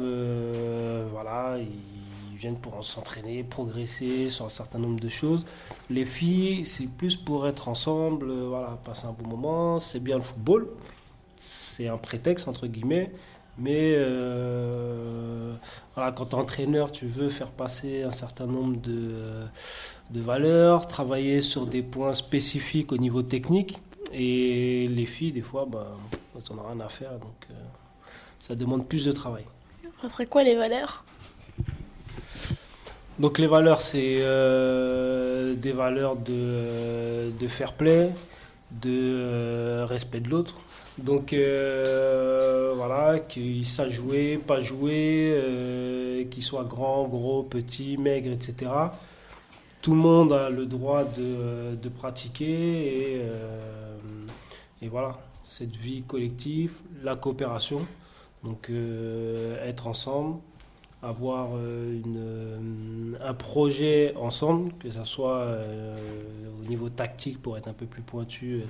[1.13, 1.97] voilà, ils
[2.37, 5.45] viennent pour s'entraîner, progresser sur un certain nombre de choses.
[5.91, 9.81] Les filles, c'est plus pour être ensemble, euh, voilà, passer un bon moment.
[9.81, 10.69] C'est bien le football,
[11.41, 13.11] c'est un prétexte entre guillemets.
[13.59, 15.55] Mais euh,
[15.95, 19.47] voilà, quand tu es entraîneur, tu veux faire passer un certain nombre de,
[20.11, 23.79] de valeurs, travailler sur des points spécifiques au niveau technique.
[24.13, 25.97] Et les filles, des fois, bah,
[26.35, 27.13] elles n'en ont rien à faire.
[27.13, 27.55] Donc, euh,
[28.41, 29.45] ça demande plus de travail.
[30.01, 31.05] Ça serait quoi les valeurs?
[33.19, 38.11] Donc les valeurs, c'est euh, des valeurs de, de, fair play,
[38.71, 40.57] de euh, respect de l'autre.
[40.99, 41.35] Donc
[42.77, 48.71] voilà, qu'il sache jouer, pas jouer, qu'il soit grand, gros, petit, maigre, etc.
[49.87, 53.23] Tout le monde a le droit de, pratiquer et,
[54.83, 56.73] et, voilà, cette vie collective,
[57.05, 57.87] la coopération,
[58.43, 60.41] donc être ensemble,
[61.03, 65.97] avoir euh, euh, un projet ensemble, que ce soit euh,
[66.61, 68.63] au niveau tactique pour être un peu plus pointu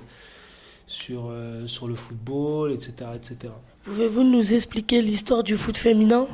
[0.85, 1.33] sur,
[1.65, 3.09] sur le football, etc.
[3.15, 3.53] etc.
[3.85, 6.27] Pouvez-vous nous expliquer l'histoire du foot féminin?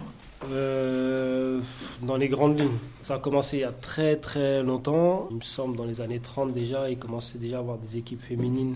[0.49, 2.77] Dans les grandes lignes.
[3.03, 5.27] Ça a commencé il y a très très longtemps.
[5.31, 8.21] Il me semble dans les années 30 déjà, il commençait déjà à avoir des équipes
[8.21, 8.75] féminines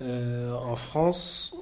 [0.00, 1.54] en France.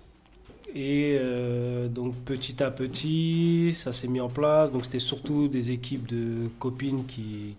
[0.74, 4.70] Et euh, donc petit à petit, ça s'est mis en place.
[4.70, 7.54] Donc c'était surtout des équipes de copines qui,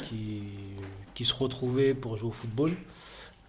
[1.16, 2.72] qui, se retrouvaient pour jouer au football.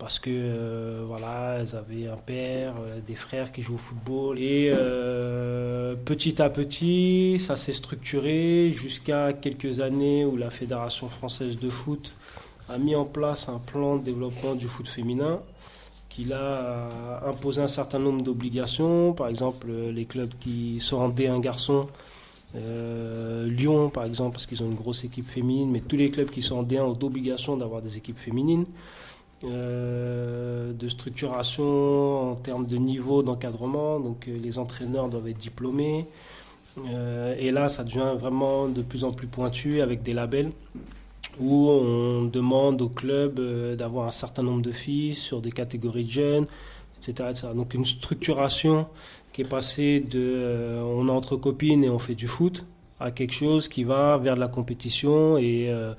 [0.01, 4.39] Parce que euh, voilà, elles avaient un père, euh, des frères qui jouent au football.
[4.41, 4.73] Et
[6.05, 12.11] petit à petit, ça s'est structuré jusqu'à quelques années où la Fédération française de foot
[12.69, 15.41] a mis en place un plan de développement du foot féminin
[16.21, 19.15] il a imposé un certain nombre d'obligations.
[19.15, 21.89] Par exemple, les clubs qui sont en D1 garçon,
[22.57, 26.29] euh, Lyon par exemple, parce qu'ils ont une grosse équipe féminine, mais tous les clubs
[26.29, 28.67] qui sont en D1 ont d'obligation d'avoir des équipes féminines.
[29.43, 36.07] Euh, de structuration en termes de niveau d'encadrement, donc euh, les entraîneurs doivent être diplômés.
[37.39, 40.53] et là, ça devient vraiment de plus en plus pointu avec des labels
[41.39, 46.05] où on demande au club euh, d'avoir un certain nombre de filles sur des catégories
[46.05, 46.47] de jeunes,
[46.99, 47.31] etc.
[47.55, 48.87] Donc une structuration
[49.33, 52.67] qui est passée de euh, on entre copines et on fait du foot
[52.99, 55.95] à quelque chose qui va vers la compétition et euh,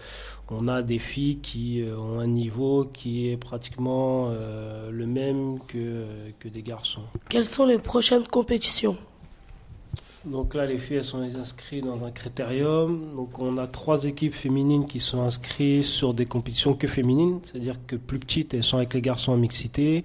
[0.52, 6.06] on a des filles qui ont un niveau qui est pratiquement le même que,
[6.40, 7.04] que des garçons.
[7.30, 8.98] Quelles sont les prochaines compétitions?
[10.26, 13.16] Donc là, les filles, elles sont inscrites dans un critérium.
[13.16, 17.78] Donc on a trois équipes féminines qui sont inscrites sur des compétitions que féminines, c'est-à-dire
[17.88, 20.04] que plus petites, elles sont avec les garçons en mixité.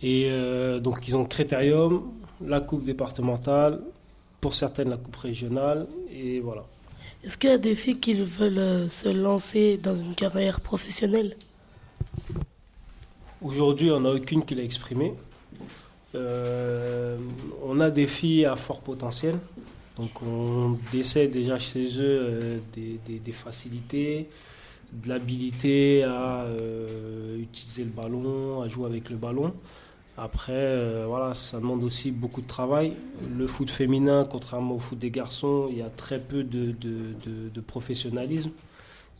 [0.00, 2.04] Et euh, donc ils ont le critérium,
[2.40, 3.80] la coupe départementale,
[4.40, 6.64] pour certaines la coupe régionale, et voilà.
[7.24, 11.36] Est-ce qu'il y a des filles qui veulent euh, se lancer dans une carrière professionnelle?
[13.42, 15.14] Aujourd'hui, on n'a aucune qui l'a exprimé.
[16.14, 17.18] Euh,
[17.64, 19.38] on a des filles à fort potentiel.
[19.96, 24.28] Donc on essaie déjà chez eux euh, des, facilités,
[24.92, 29.52] de l'habilité à euh, utiliser le ballon, à jouer avec le ballon.
[30.20, 32.94] Après, voilà, ça demande aussi beaucoup de travail.
[33.36, 37.60] Le foot féminin, contrairement au foot des garçons, il y a très peu de, de
[37.60, 38.50] professionnalisme.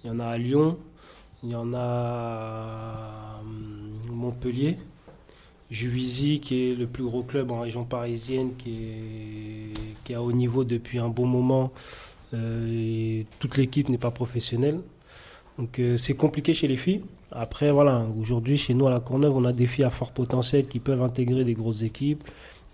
[0.02, 0.76] Il y en a à Lyon,
[1.42, 3.40] il y en a à
[4.10, 4.76] Montpellier.
[5.70, 9.72] Juvisy, qui est le plus gros club en région parisienne, qui est,
[10.04, 11.72] qui à haut niveau depuis un bon moment.
[12.34, 14.80] Euh, toute l'équipe n'est pas professionnelle.
[15.58, 17.02] Donc euh, c'est compliqué chez les filles.
[17.32, 20.66] Après, voilà, aujourd'hui, chez nous à la Courneuve, on a des filles à fort potentiel
[20.66, 22.22] qui peuvent intégrer des grosses équipes,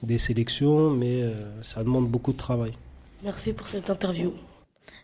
[0.02, 2.72] des sélections, mais euh, ça demande beaucoup de travail.
[3.22, 4.32] Merci pour cette interview.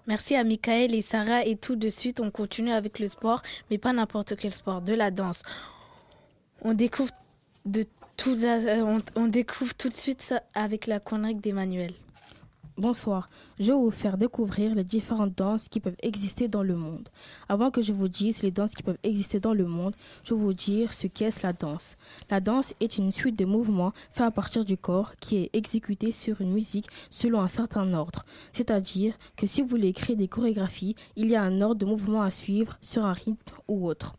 [0.07, 1.45] Merci à Michael et Sarah.
[1.47, 4.93] Et tout de suite, on continue avec le sport, mais pas n'importe quel sport, de
[4.95, 5.43] la danse.
[6.63, 7.11] On découvre,
[7.65, 7.85] de
[8.17, 11.93] tout, la- on, on découvre tout de suite ça avec la connerie d'Emmanuel.
[12.81, 17.11] Bonsoir, je vais vous faire découvrir les différentes danses qui peuvent exister dans le monde.
[17.47, 20.41] Avant que je vous dise les danses qui peuvent exister dans le monde, je vais
[20.41, 21.99] vous dire ce qu'est la danse.
[22.31, 26.11] La danse est une suite de mouvements faits à partir du corps qui est exécuté
[26.11, 28.25] sur une musique selon un certain ordre.
[28.55, 32.23] C'est-à-dire que si vous voulez créer des chorégraphies, il y a un ordre de mouvements
[32.23, 33.37] à suivre sur un rythme
[33.69, 34.17] ou autre.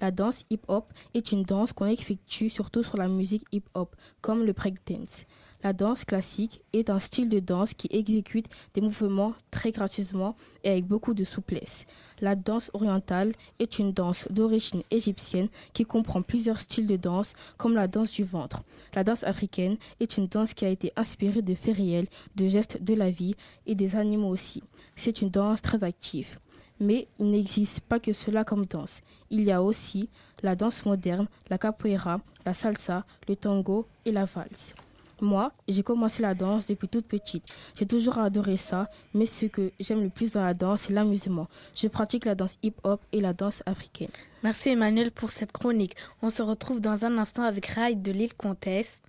[0.00, 4.52] La danse hip-hop est une danse qu'on effectue surtout sur la musique hip-hop, comme le
[4.52, 5.24] breakdance.
[5.64, 10.68] La danse classique est un style de danse qui exécute des mouvements très gracieusement et
[10.68, 11.86] avec beaucoup de souplesse.
[12.20, 17.76] La danse orientale est une danse d'origine égyptienne qui comprend plusieurs styles de danse comme
[17.76, 18.62] la danse du ventre.
[18.94, 22.82] La danse africaine est une danse qui a été inspirée de faits réels, de gestes
[22.82, 24.62] de la vie et des animaux aussi.
[24.96, 26.38] C'est une danse très active.
[26.78, 29.00] Mais il n'existe pas que cela comme danse.
[29.30, 30.10] Il y a aussi
[30.42, 34.74] la danse moderne, la capoeira, la salsa, le tango et la valse.
[35.20, 37.44] Moi, j'ai commencé la danse depuis toute petite.
[37.78, 41.48] J'ai toujours adoré ça, mais ce que j'aime le plus dans la danse, c'est l'amusement.
[41.74, 44.10] Je pratique la danse hip-hop et la danse africaine.
[44.42, 45.96] Merci Emmanuel pour cette chronique.
[46.22, 49.02] On se retrouve dans un instant avec Raïd de l'île Comtesse.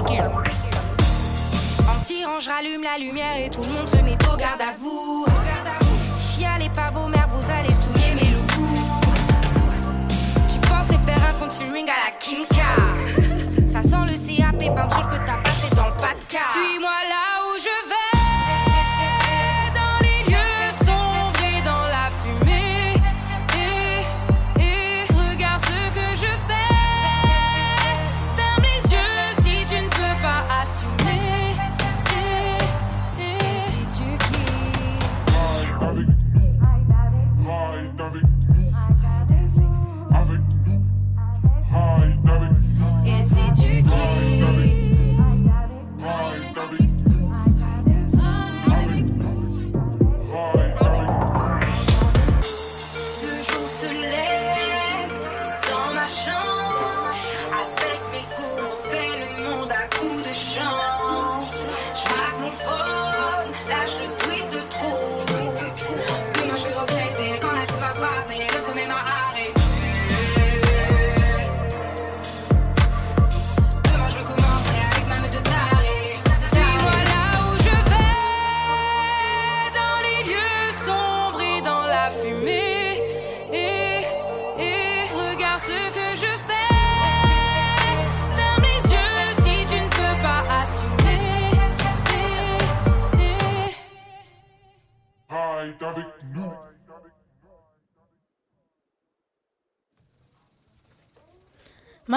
[0.00, 0.04] En
[2.04, 5.26] tirant, je rallume la lumière et tout le monde se met au garde à vous.
[6.16, 8.40] Chialez pas vos mères, vous allez souiller mes loups.
[10.48, 12.62] Tu pensais faire un contouring à la Kim K.
[13.68, 16.48] Ça sent le CAP peinture que t'as passé dans le pas de cas.
[16.52, 17.19] Suis-moi là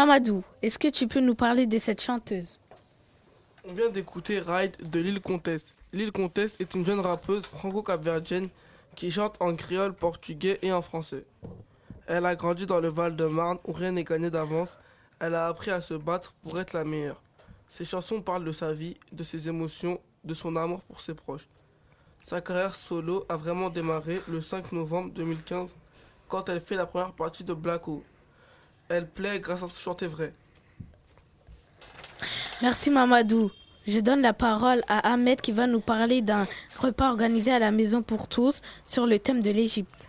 [0.05, 2.59] Mamadou, est-ce que tu peux nous parler de cette chanteuse?
[3.63, 5.77] On vient d'écouter Ride de Lille Comtesse.
[5.93, 8.47] Lille Comtesse est une jeune rappeuse franco-capverdienne
[8.97, 11.23] qui chante en créole, portugais et en français.
[12.05, 14.75] Elle a grandi dans le Val-de-Marne où rien n'est gagné d'avance.
[15.21, 17.21] Elle a appris à se battre pour être la meilleure.
[17.69, 21.47] Ses chansons parlent de sa vie, de ses émotions, de son amour pour ses proches.
[22.23, 25.73] Sa carrière solo a vraiment démarré le 5 novembre 2015
[26.27, 28.01] quand elle fait la première partie de Black Hole.
[28.89, 30.33] Elle plaît grâce à son chanter vrai.
[32.61, 33.51] Merci Mamadou.
[33.85, 36.47] Je donne la parole à Ahmed qui va nous parler d'un
[36.79, 40.07] repas organisé à la Maison pour tous sur le thème de l'Égypte.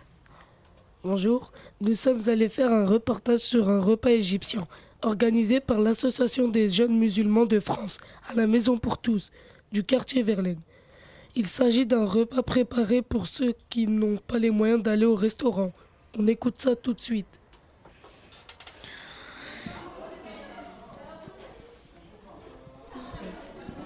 [1.03, 1.51] Bonjour,
[1.81, 4.67] nous sommes allés faire un reportage sur un repas égyptien
[5.01, 7.97] organisé par l'Association des jeunes musulmans de France
[8.27, 9.31] à la Maison pour tous
[9.71, 10.59] du quartier Verlaine.
[11.35, 15.73] Il s'agit d'un repas préparé pour ceux qui n'ont pas les moyens d'aller au restaurant.
[16.17, 17.39] On écoute ça tout de suite.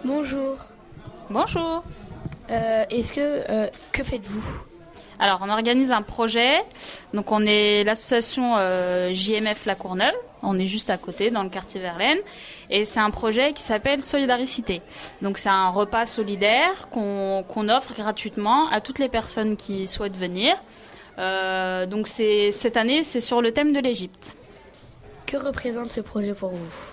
[0.09, 0.57] Bonjour.
[1.29, 1.83] Bonjour.
[2.49, 4.43] Euh, Est-ce que euh, que faites-vous?
[5.19, 6.63] Alors, on organise un projet.
[7.13, 10.15] Donc, on est l'association euh, JMF La Courneuve.
[10.41, 12.17] On est juste à côté, dans le quartier Verlaine.
[12.71, 14.81] Et c'est un projet qui s'appelle Solidaricité.
[15.21, 20.55] Donc, c'est un repas solidaire qu'on offre gratuitement à toutes les personnes qui souhaitent venir.
[21.87, 24.35] Donc, c'est cette année, c'est sur le thème de l'Égypte.
[25.27, 26.88] Que représente ce projet pour vous?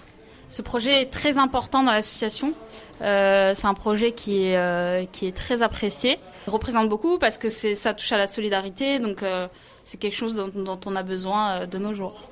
[0.49, 2.55] Ce projet est très important dans l'association.
[3.03, 6.19] Euh, c'est un projet qui est, euh, qui est très apprécié.
[6.47, 9.49] Il représente beaucoup parce que ça touche à la solidarité, donc euh,
[9.85, 12.23] c'est quelque chose dont, on a besoin de nos jours.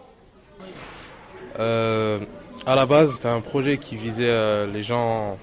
[1.58, 5.38] À la base, c'était un projet qui visait les gens,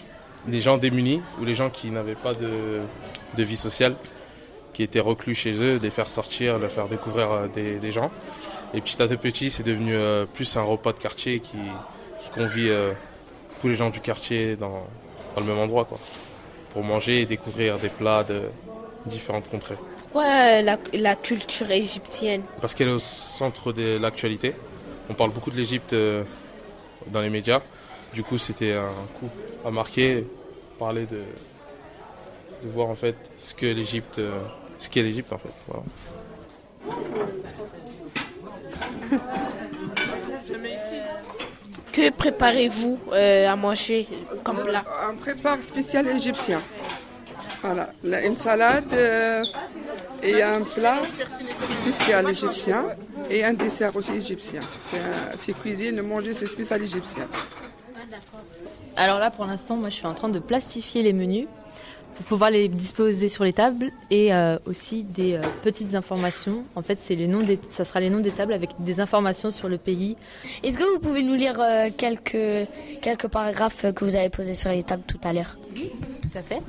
[0.48, 2.82] les démunis ou les gens qui n'avaient pas de,
[3.38, 3.96] vie sociale,
[4.74, 8.12] qui étaient reclus chez eux, de les faire sortir, leur faire découvrir des, gens.
[8.74, 9.96] Et petit à petit, c'est devenu
[10.34, 11.58] plus un repas de quartier qui,
[12.24, 12.94] qui convie euh,
[13.62, 14.86] tous les gens du quartier dans,
[15.36, 16.00] dans le même endroit, quoi,
[16.74, 18.44] pour manger et découvrir des plats de
[19.06, 19.78] différentes contrées.
[20.14, 22.44] Ouais, la, la culture égyptienne?
[22.60, 24.54] Parce qu'elle est au centre de l'actualité.
[25.10, 26.24] On parle beaucoup de l'Égypte euh,
[27.08, 27.62] dans les médias.
[28.14, 29.30] Du coup, c'était un coup
[29.66, 30.28] à marquer,
[30.78, 31.22] parler de,
[32.64, 34.38] de voir en fait ce que l'Égypte, euh,
[34.80, 35.54] ce qu'est l'Égypte en fait.
[35.68, 35.84] Voilà.
[42.02, 44.08] Que préparez-vous euh, à manger
[44.44, 46.60] comme plat Un prépare spécial égyptien.
[47.62, 47.90] Voilà,
[48.26, 49.44] une salade euh,
[50.24, 51.02] et un plat
[51.84, 52.86] spécial égyptien
[53.30, 54.62] et un dessert aussi égyptien.
[54.88, 57.28] C'est un- C'est cuisine, manger, c'est spécial égyptien.
[58.98, 61.48] Alors là, pour l'instant, moi, je suis en train de plastifier les menus
[62.16, 66.64] pour pouvoir les disposer sur les tables et euh, aussi des euh, petites informations.
[66.76, 69.52] En fait, c'est les noms des, ça sera les noms des tables avec des informations
[69.52, 70.18] sur le pays.
[70.64, 72.68] Est-ce que vous pouvez nous lire euh, quelques
[73.02, 75.58] quelques paragraphes que vous avez posés sur les tables tout à l'heure?
[75.76, 76.62] Tout à fait.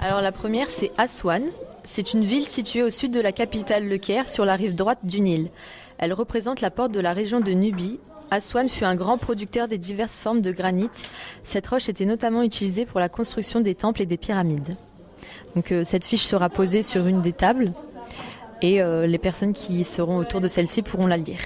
[0.00, 1.42] Alors la première, c'est Aswan.
[1.84, 4.98] C'est une ville située au sud de la capitale Le Caire, sur la rive droite
[5.04, 5.50] du Nil.
[5.98, 8.00] Elle représente la porte de la région de Nubie.
[8.30, 10.90] Aswan fut un grand producteur des diverses formes de granit.
[11.44, 14.76] Cette roche était notamment utilisée pour la construction des temples et des pyramides.
[15.56, 17.72] Donc euh, cette fiche sera posée sur une des tables
[18.62, 21.40] et euh, les personnes qui seront autour de celle-ci pourront la lire.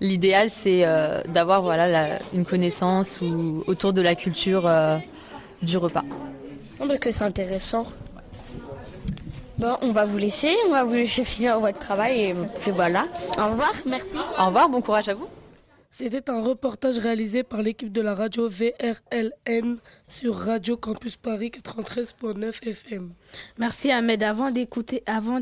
[0.00, 4.70] L'idéal, c'est euh, d'avoir voilà la- une connaissance ou autour de la culture
[5.62, 6.04] du repas.
[6.80, 7.86] Non, parce que c'est intéressant.
[9.58, 13.04] Bon, on va vous laisser, on va vous laisser finir votre travail et puis voilà.
[13.38, 14.06] Au revoir, merci.
[14.38, 15.26] Au revoir, bon courage à vous.
[15.96, 19.76] C'était un reportage réalisé par l'équipe de la radio VRLN
[20.08, 23.12] sur Radio Campus Paris 93.9 FM.
[23.58, 24.24] Merci Ahmed.
[24.24, 25.38] Avant d'écouter, avant,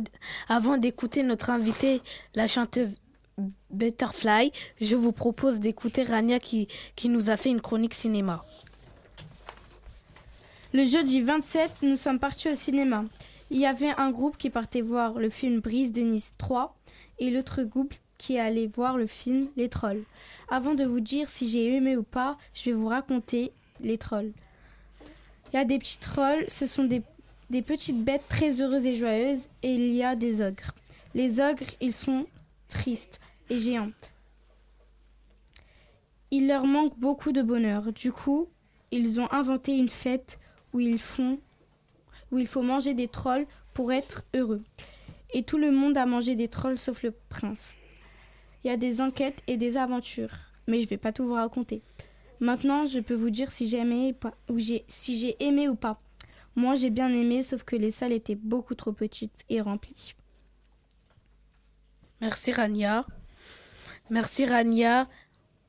[0.50, 2.03] avant d'écouter notre invitée,
[2.34, 3.00] la chanteuse
[3.70, 8.44] Butterfly, je vous propose d'écouter Rania qui, qui nous a fait une chronique cinéma.
[10.74, 13.07] Le jeudi 27, nous sommes partis au cinéma.
[13.50, 16.76] Il y avait un groupe qui partait voir le film Brise de Nice 3
[17.20, 20.04] et l'autre groupe qui allait voir le film Les Trolls.
[20.48, 23.50] Avant de vous dire si j'ai aimé ou pas, je vais vous raconter
[23.80, 24.30] les trolls.
[25.52, 27.02] Il y a des petits trolls, ce sont des,
[27.50, 30.70] des petites bêtes très heureuses et joyeuses, et il y a des ogres.
[31.16, 32.26] Les ogres, ils sont
[32.68, 33.18] tristes
[33.50, 33.90] et géants.
[36.30, 37.92] Il leur manque beaucoup de bonheur.
[37.92, 38.46] Du coup,
[38.92, 40.38] ils ont inventé une fête
[40.72, 41.40] où ils font
[42.30, 44.62] où il faut manger des trolls pour être heureux.
[45.34, 47.74] Et tout le monde a mangé des trolls sauf le prince.
[48.64, 50.34] Il y a des enquêtes et des aventures,
[50.68, 51.82] mais je vais pas tout vous raconter.
[52.40, 55.68] Maintenant, je peux vous dire si j'ai aimé ou pas, ou j'ai- si j'ai aimé
[55.68, 56.00] ou pas.
[56.54, 60.14] Moi, j'ai bien aimé, sauf que les salles étaient beaucoup trop petites et remplies.
[62.20, 63.04] Merci Rania.
[64.10, 65.08] Merci Rania.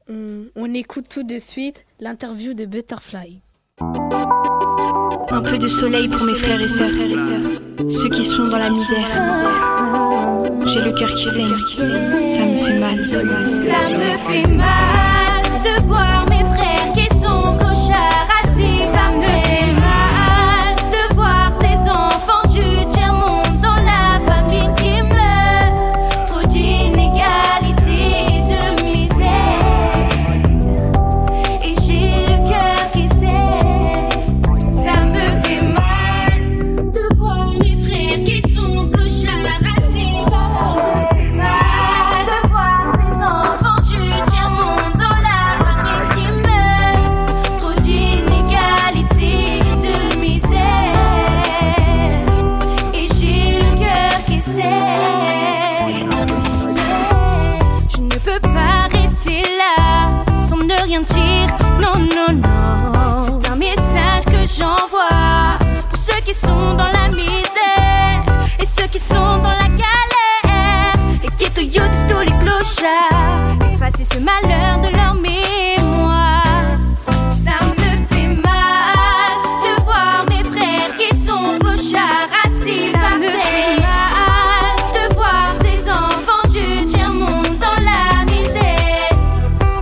[0.10, 3.41] On, on écoute tout de suite l'interview de Butterfly.
[3.80, 6.91] Un peu de soleil pour mes frères et sœurs,
[7.80, 9.10] ceux qui sont dans la misère.
[10.68, 11.56] J'ai le cœur qui saigne,
[13.24, 14.93] ça me
[72.86, 76.44] Effacer ce malheur de leur mémoire.
[77.46, 83.80] Ça me fait mal de voir mes frères qui sont clochards assis par terre.
[83.80, 89.12] mal de voir ces enfants du tiers-monde dans la misère.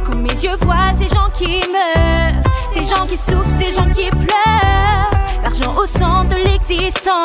[0.06, 4.12] Quand mes yeux voient ces gens qui meurent, ces gens qui souffrent, ces gens qui
[4.12, 5.10] pleurent.
[5.42, 7.21] L'argent au centre de l'existence,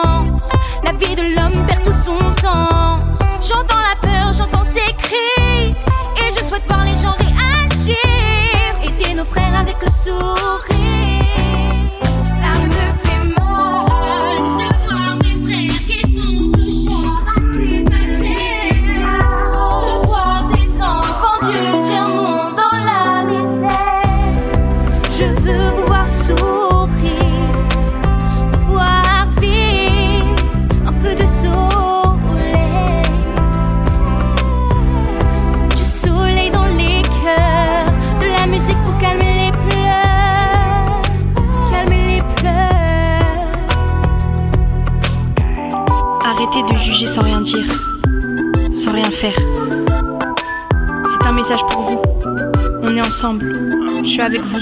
[54.17, 54.61] suis avec vous.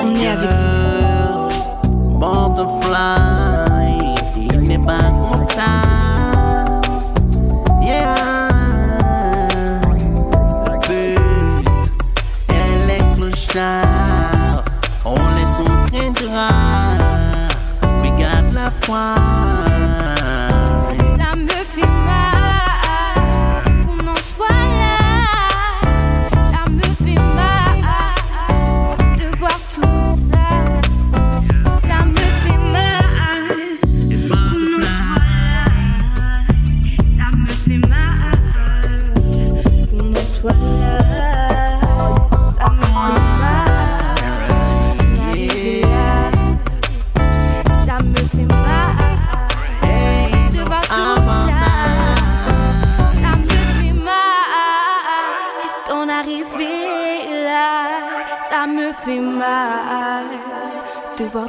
[0.00, 0.71] On est avec vous.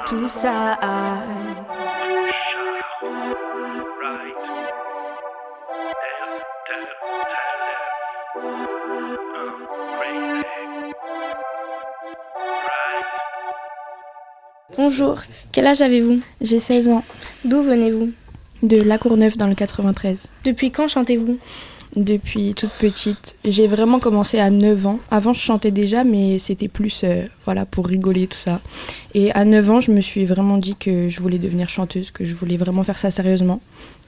[0.08, 0.78] Tout ça.
[14.76, 17.04] Bonjour, quel âge avez-vous J'ai 16 ans.
[17.46, 18.12] D'où venez-vous
[18.64, 20.18] De La Courneuve dans le 93.
[20.44, 21.38] Depuis quand chantez-vous?
[21.96, 23.36] Depuis toute petite.
[23.46, 25.00] J'ai vraiment commencé à 9 ans.
[25.12, 28.62] Avant, je chantais déjà, mais c'était plus euh, voilà, pour rigoler, tout ça.
[29.14, 32.26] Et à 9 ans, je me suis vraiment dit que je voulais devenir chanteuse, que
[32.26, 33.62] je voulais vraiment faire ça sérieusement.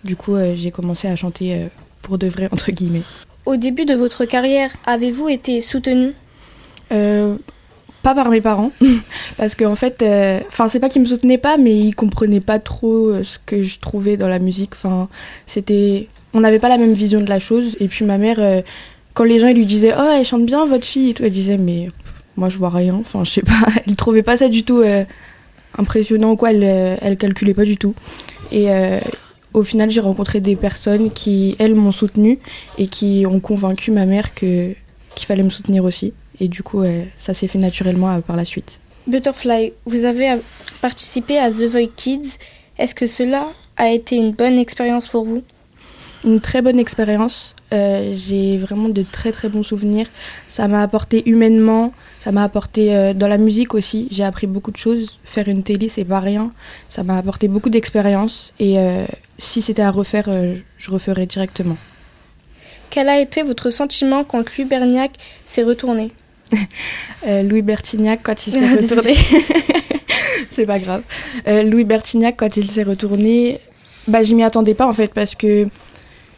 [0.04, 1.68] Du coup, euh, j'ai commencé à chanter euh,
[2.02, 3.04] pour de vrai, entre guillemets.
[3.46, 6.14] Au début de votre carrière, avez-vous été soutenu
[6.92, 7.36] Euh,
[8.02, 8.72] pas par mes parents
[9.38, 12.40] parce qu'en en fait euh, enfin c'est pas qu'ils me soutenaient pas mais ils comprenaient
[12.40, 15.10] pas trop ce que je trouvais dans la musique enfin
[15.48, 17.76] c'était on n'avait pas la même vision de la chose.
[17.80, 18.62] Et puis ma mère euh,
[19.16, 21.58] quand les gens lui disaient oh elle chante bien votre fille et tout elle disait
[21.58, 21.88] mais
[22.38, 22.96] moi je vois rien.
[22.96, 23.66] Enfin je sais pas.
[23.88, 25.04] Elle trouvait pas ça du tout euh,
[25.78, 26.52] impressionnant ou quoi.
[26.52, 27.96] Elle euh, elle calculait pas du tout.
[28.52, 29.00] Et euh,
[29.54, 32.40] au final j'ai rencontré des personnes qui elles m'ont soutenue
[32.78, 34.74] et qui ont convaincu ma mère que
[35.16, 36.14] qu'il fallait me soutenir aussi.
[36.42, 36.84] Et du coup,
[37.18, 38.82] ça s'est fait naturellement par la suite.
[39.08, 40.36] Butterfly, vous avez
[40.82, 42.38] participé à The Voice Kids.
[42.78, 45.42] Est-ce que cela a été une bonne expérience pour vous?
[46.26, 47.56] Une très bonne expérience.
[47.72, 50.08] Euh, j'ai vraiment de très très bons souvenirs.
[50.48, 54.08] Ça m'a apporté humainement, ça m'a apporté euh, dans la musique aussi.
[54.10, 55.20] J'ai appris beaucoup de choses.
[55.24, 56.52] Faire une télé, c'est pas rien.
[56.90, 58.54] Ça m'a apporté beaucoup d'expérience.
[58.60, 59.06] Et euh,
[59.38, 60.28] si c'était à refaire,
[60.78, 61.78] je referais directement.
[62.90, 65.12] Quel a été votre sentiment quand Louis Berniac
[65.46, 66.12] s'est retourné?
[67.28, 69.16] Louis Bertignac, quand il s'est retourné.
[70.50, 71.04] c'est pas grave.
[71.46, 73.60] Louis Bertignac, quand il s'est retourné,
[74.08, 75.68] bah, je m'y attendais pas en fait parce que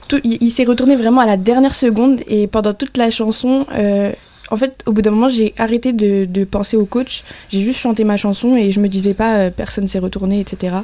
[0.08, 3.66] tout- il, il s'est retourné vraiment à la dernière seconde et pendant toute la chanson,
[3.74, 4.12] euh,
[4.50, 7.24] en fait, au bout d'un moment, j'ai arrêté de, de penser au coach.
[7.50, 10.78] J'ai juste chanté ma chanson et je me disais pas euh, personne s'est retourné, etc.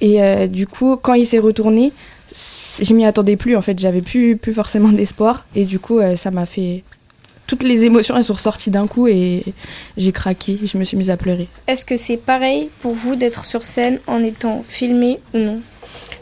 [0.00, 1.92] Et euh, du coup, quand il s'est retourné,
[2.80, 3.78] je m'y attendais plus en fait.
[3.78, 6.82] J'avais plus, plus forcément d'espoir et du coup, ça m'a fait
[7.46, 9.42] toutes les émotions elles sont ressorties d'un coup et
[9.96, 11.48] j'ai craqué, je me suis mise à pleurer.
[11.66, 15.60] Est-ce que c'est pareil pour vous d'être sur scène en étant filmé ou non?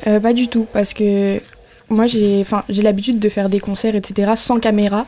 [0.07, 1.41] Euh, pas du tout, parce que
[1.89, 5.07] moi j'ai l'habitude de faire des concerts, etc., sans caméra.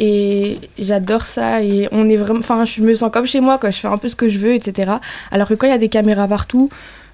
[0.00, 3.70] Et j'adore ça et on est vraiment enfin je me sens comme chez moi quoi.
[3.70, 4.94] Je fais un peu ce que je veux etc
[5.30, 6.68] alors que quand il y a des caméras partout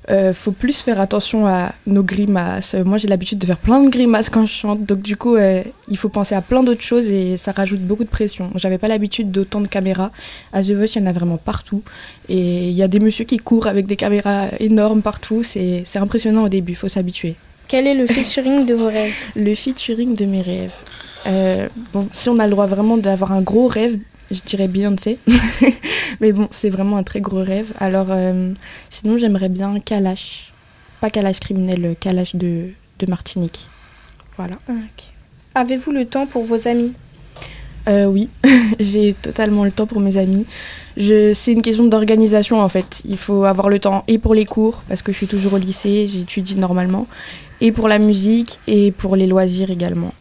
[0.09, 2.75] euh, faut plus faire attention à nos grimaces.
[2.75, 4.87] Moi j'ai l'habitude de faire plein de grimaces quand je chante.
[4.87, 8.05] Donc du coup euh, il faut penser à plein d'autres choses et ça rajoute beaucoup
[8.05, 8.51] de pression.
[8.55, 10.11] J'avais pas l'habitude d'autant de caméras.
[10.55, 11.83] À The Voice il y en a vraiment partout.
[12.31, 15.43] Et il y a des messieurs qui courent avec des caméras énormes partout.
[15.43, 17.37] C'est c'est impressionnant au début faut s'habituer
[17.71, 19.15] Quel est le featuring de vos rêves?
[19.37, 20.75] Le featuring de mes rêves.
[21.29, 23.97] Euh, bon, si on a le droit vraiment d'avoir un gros rêve,
[24.33, 25.19] je dirais Beyoncé.
[26.21, 27.69] Mais bon, c'est vraiment un très gros rêve.
[27.79, 28.55] Alors, euh,
[28.91, 30.53] sinon, j'aimerais bien Kalash.
[31.01, 33.69] Pas Kalash criminel, euh, Kalash de, de Martinique.
[34.37, 34.57] Voilà.
[35.55, 36.95] Avez-vous le temps pour vos amis?
[37.89, 38.29] Euh, oui,
[38.81, 40.45] j'ai totalement le temps pour mes amis.
[40.97, 43.01] Je, c'est une question d'organisation en fait.
[43.05, 45.59] Il faut avoir le temps et pour les cours, parce que je suis toujours au
[45.59, 47.07] lycée, j'étudie normalement,
[47.61, 50.13] et pour la musique et pour les loisirs également.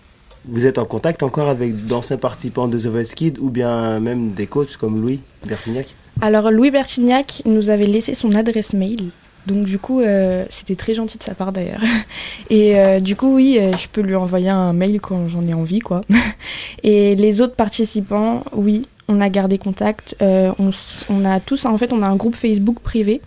[0.46, 4.32] Vous êtes en contact encore avec d'anciens participants de The Voice Kids ou bien même
[4.32, 5.88] des coachs comme Louis Bertignac?
[6.22, 9.12] Alors Louis Bertignac nous avait laissé son adresse mail.
[9.48, 11.82] Donc du coup, euh, c'était très gentil de sa part d'ailleurs.
[12.50, 15.54] Et euh, du coup, oui, euh, je peux lui envoyer un mail quand j'en ai
[15.54, 16.02] envie, quoi.
[16.84, 20.16] Et les autres participants, oui, on a gardé contact.
[20.22, 20.72] Euh, on,
[21.10, 23.22] on a tous, en fait, on a un groupe Facebook privé.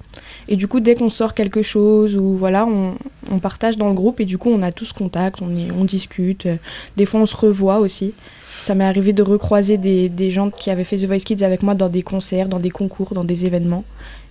[0.48, 2.94] Et du coup, dès qu'on sort quelque chose ou voilà, on,
[3.30, 5.84] on partage dans le groupe et du coup, on a tous contact, on, est, on
[5.84, 6.48] discute.
[6.96, 8.14] Des fois, on se revoit aussi.
[8.46, 11.62] Ça m'est arrivé de recroiser des, des gens qui avaient fait The Voice Kids avec
[11.62, 13.84] moi dans des concerts, dans des concours, dans des événements.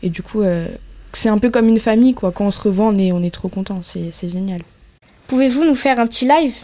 [0.04, 0.68] Et du coup, euh,
[1.14, 2.32] c'est un peu comme une famille, quoi.
[2.32, 3.82] Quand on se revoit, on est, on est trop content.
[3.86, 4.62] C'est c'est génial.
[5.28, 6.56] Pouvez-vous nous faire un petit live?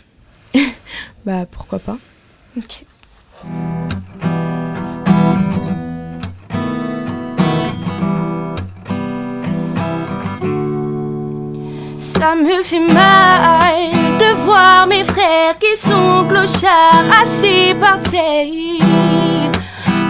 [1.25, 1.97] Bah, pourquoi pas.
[2.57, 2.85] Ok.
[12.19, 19.51] Ça me fait mal de voir mes frères qui sont clochards assis par terre.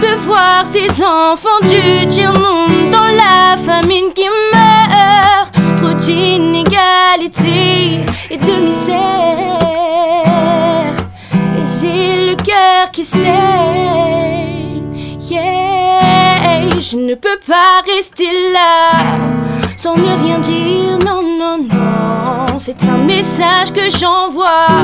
[0.00, 5.52] De voir ces enfants du tiers-monde dans la famine qui meurt.
[5.82, 8.00] Trop d'inégalité
[8.30, 9.58] et de misère.
[11.34, 14.82] Et j'ai le cœur qui saigne.
[15.30, 18.92] Yeah, je ne peux pas rester là
[19.78, 20.98] sans ne rien dire.
[21.06, 22.58] Non, non, non.
[22.58, 24.82] C'est un message que j'envoie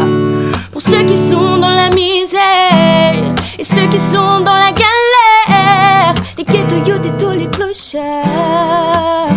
[0.72, 6.14] pour ceux qui sont dans la misère et ceux qui sont dans la galère.
[6.38, 9.28] Les ghettos, des tous les clochards.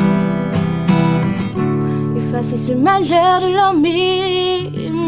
[2.15, 5.07] Effacer ce malheur de leur mémoire.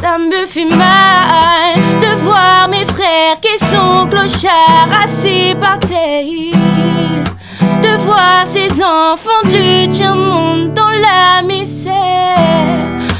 [0.00, 6.22] Ça me fait mal de voir mes frères qui sont clochards assis par terre.
[7.82, 12.38] De voir ces enfants du tiers-monde dans la misère.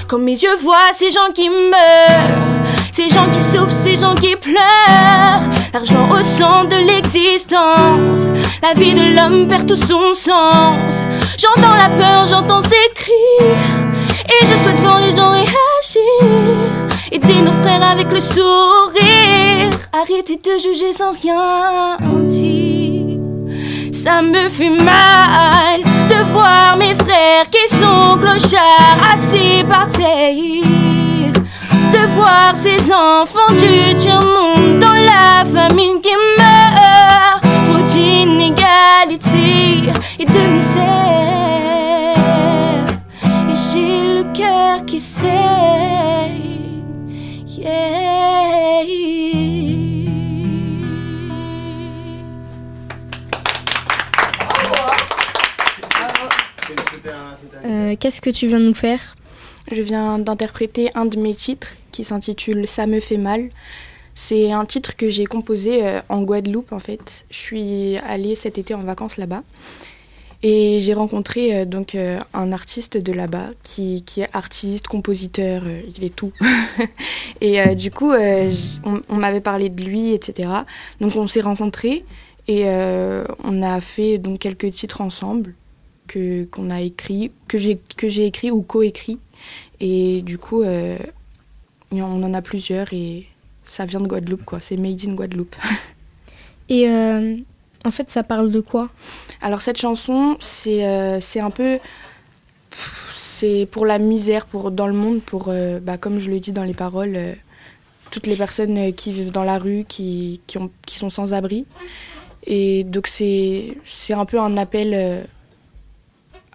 [0.06, 4.36] Comme mes yeux voient ces gens qui meurent, ces gens qui souffrent, ces gens qui
[4.36, 5.42] pleurent.
[5.72, 8.28] L'argent au centre de l'existence.
[8.62, 10.76] La vie de l'homme perd tout son sens.
[11.38, 13.44] J'entends la peur, j'entends ses cris.
[14.28, 16.62] Et je souhaite voir les gens réagir.
[17.10, 19.70] Aider nos frères avec le sourire.
[19.92, 21.96] Arrêtez de juger sans rien
[22.26, 22.71] dire.
[24.04, 25.80] Ça me fait mal
[26.10, 31.32] de voir mes frères qui sont clochards assis par terre.
[31.92, 37.42] De voir ces enfants du tiers-monde dans la famine qui meurt.
[37.42, 42.16] Trop d'inégalité et de misère.
[43.52, 45.30] Et j'ai le cœur qui saigne.
[47.46, 49.11] Yeah.
[57.98, 59.16] Qu'est-ce que tu viens de nous faire
[59.70, 63.50] Je viens d'interpréter un de mes titres qui s'intitule Ça me fait mal.
[64.14, 67.24] C'est un titre que j'ai composé euh, en Guadeloupe en fait.
[67.30, 69.42] Je suis allée cet été en vacances là-bas
[70.42, 75.62] et j'ai rencontré euh, donc euh, un artiste de là-bas qui, qui est artiste, compositeur,
[75.64, 76.32] euh, il est tout.
[77.40, 78.52] et euh, du coup, euh,
[78.84, 80.48] on, on m'avait parlé de lui, etc.
[81.00, 82.04] Donc on s'est rencontrés
[82.48, 85.54] et euh, on a fait donc quelques titres ensemble
[86.12, 89.18] que qu'on a écrit, que j'ai que j'ai écrit ou coécrit.
[89.80, 90.98] Et du coup, euh,
[91.90, 93.26] on en a plusieurs et
[93.64, 94.60] ça vient de Guadeloupe quoi.
[94.60, 95.56] C'est made in Guadeloupe.
[96.68, 97.36] Et euh,
[97.84, 98.88] en fait, ça parle de quoi?
[99.40, 101.78] Alors cette chanson, c'est euh, c'est un peu
[103.14, 105.52] c'est pour la misère pour dans le monde pour
[105.82, 107.18] bah, comme je le dis dans les paroles
[108.12, 111.66] toutes les personnes qui vivent dans la rue qui qui, ont, qui sont sans abri
[112.46, 115.26] et donc c'est c'est un peu un appel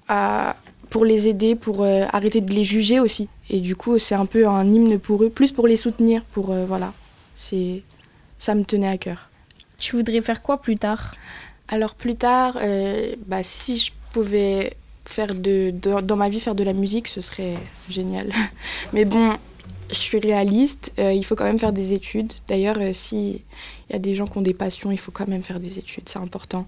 [0.07, 0.55] à
[0.89, 4.25] pour les aider pour euh, arrêter de les juger aussi et du coup c'est un
[4.25, 6.93] peu un hymne pour eux plus pour les soutenir pour euh, voilà
[7.35, 7.83] c'est
[8.39, 9.29] ça me tenait à cœur
[9.79, 11.15] Tu voudrais faire quoi plus tard?
[11.67, 14.73] Alors plus tard, euh, bah, si je pouvais
[15.05, 17.55] faire de, de- dans ma vie faire de la musique, ce serait
[17.89, 18.29] génial.
[18.93, 19.33] Mais bon,
[19.89, 22.31] je suis réaliste, il faut quand même faire des études.
[22.47, 23.41] D'ailleurs, euh, si
[23.89, 25.77] il y a des gens qui ont des passions, il faut quand même faire des
[25.77, 26.67] études, c'est important.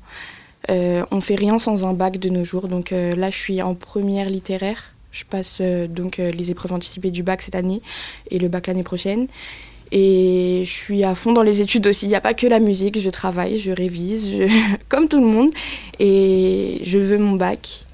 [0.69, 3.61] Euh, on fait rien sans un bac de nos jours, donc euh, là je suis
[3.61, 4.93] en première littéraire.
[5.11, 7.81] Je passe euh, donc euh, les épreuves anticipées du bac cette année
[8.29, 9.27] et le bac l'année prochaine.
[9.91, 12.05] Et je suis à fond dans les études aussi.
[12.05, 14.35] Il n'y a pas que la musique, je travaille, je révise,
[14.89, 15.49] comme tout le monde.
[15.97, 17.85] Et je veux mon bac.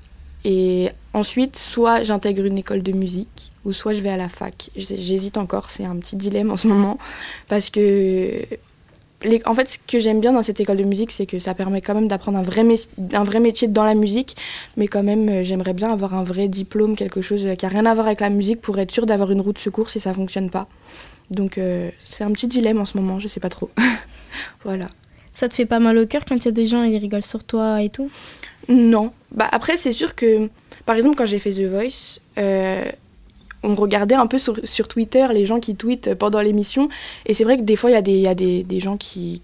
[0.43, 4.69] Et ensuite, soit j'intègre une école de musique, ou soit je vais à la fac.
[4.75, 6.97] J'hésite encore, c'est un petit dilemme en ce moment.
[7.47, 8.45] Parce que,
[9.23, 11.53] les- en fait, ce que j'aime bien dans cette école de musique, c'est que ça
[11.53, 12.63] permet quand même d'apprendre un, vrai
[13.13, 14.35] un vrai métier dans la musique.
[14.77, 17.85] Mais quand même, euh, j'aimerais bien avoir un vrai diplôme, quelque chose qui n'a rien
[17.85, 20.13] à voir avec la musique, pour être sûr d'avoir une roue de secours si ça
[20.13, 20.67] fonctionne pas.
[21.31, 23.69] Donc euh, c'est un petit dilemme en ce moment, je sais pas trop.
[24.63, 24.89] voilà.
[25.33, 27.23] Ça te fait pas mal au cœur quand il y a des gens ils rigolent
[27.23, 28.09] sur toi et tout?
[28.69, 29.11] Non.
[29.31, 30.49] Bah après c'est sûr que
[30.85, 32.85] par exemple quand j'ai fait The Voice, euh,
[33.65, 36.89] on regardait un peu sur, Twitter les gens qui tweetent pendant l'émission
[37.25, 39.41] et c'est vrai que des fois il y a des gens qui,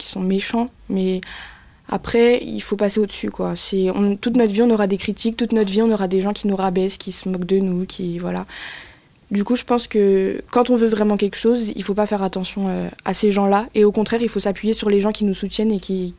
[0.00, 1.20] sont méchants mais
[1.90, 3.54] après, il faut passer au-dessus, quoi.
[4.20, 6.46] Toute notre vie, on aura des critiques, toute notre vie, on aura des gens qui
[6.46, 8.44] nous rabaissent, qui se moquent de nous, qui, voilà.
[9.30, 12.22] Du coup, je pense que quand on veut vraiment quelque chose, il faut pas faire
[12.22, 13.68] attention euh, à ces gens-là.
[13.74, 16.14] Et au contraire, il faut s'appuyer sur les gens qui nous soutiennent et qui,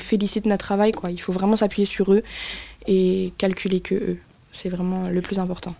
[0.00, 1.10] félicitent notre travail, quoi.
[1.10, 2.22] Il faut vraiment s'appuyer sur eux
[2.86, 4.18] et calculer que eux.
[4.52, 5.74] C'est vraiment le plus important.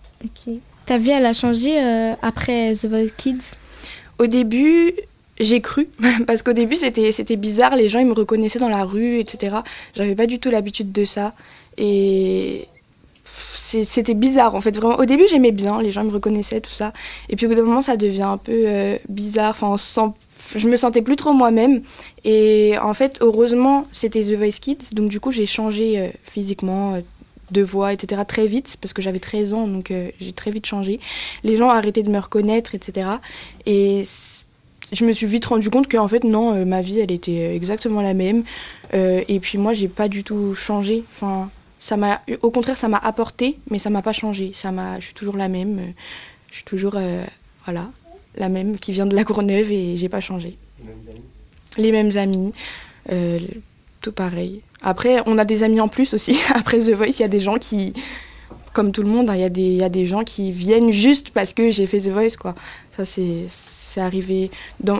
[0.86, 3.54] Ta vie, elle a changé euh, après The Voice Kids?
[4.18, 4.94] Au début,
[5.40, 5.88] j'ai cru,
[6.26, 9.56] parce qu'au début c'était c'était bizarre, les gens ils me reconnaissaient dans la rue, etc.
[9.94, 11.34] J'avais pas du tout l'habitude de ça.
[11.78, 12.68] Et
[13.24, 14.76] c'était bizarre en fait.
[14.76, 16.92] Vraiment, au début j'aimais bien, les gens me reconnaissaient, tout ça.
[17.28, 20.12] Et puis au bout d'un moment ça devient un peu euh, bizarre, enfin
[20.54, 21.82] je me sentais plus trop moi-même
[22.24, 27.00] et en fait heureusement c'était The Voice Kids donc du coup j'ai changé euh, physiquement
[27.52, 30.66] de voix etc très vite parce que j'avais 13 ans donc euh, j'ai très vite
[30.66, 31.00] changé.
[31.44, 33.08] Les gens ont arrêté de me reconnaître etc
[33.66, 34.04] et
[34.92, 38.02] je me suis vite rendu compte qu'en fait non euh, ma vie elle était exactement
[38.02, 38.44] la même.
[38.94, 41.04] Euh, et puis moi j'ai pas du tout changé.
[41.14, 44.52] Enfin ça m'a au contraire ça m'a apporté mais ça m'a pas changé.
[44.54, 45.78] Ça m'a je suis toujours la même.
[45.78, 45.92] Euh,
[46.50, 47.24] je suis toujours euh,
[47.64, 47.90] voilà
[48.36, 50.56] la même qui vient de la Courneuve et j'ai pas changé.
[51.78, 52.52] Les mêmes amis
[53.10, 53.38] euh,
[54.00, 56.38] tout pareil après on a des amis en plus aussi.
[56.54, 57.92] Après The Voice il y a des gens qui
[58.72, 60.50] comme tout le monde hein, il y a des il y a des gens qui
[60.50, 62.54] viennent juste parce que j'ai fait The Voice quoi.
[62.96, 64.50] Ça c'est arrivé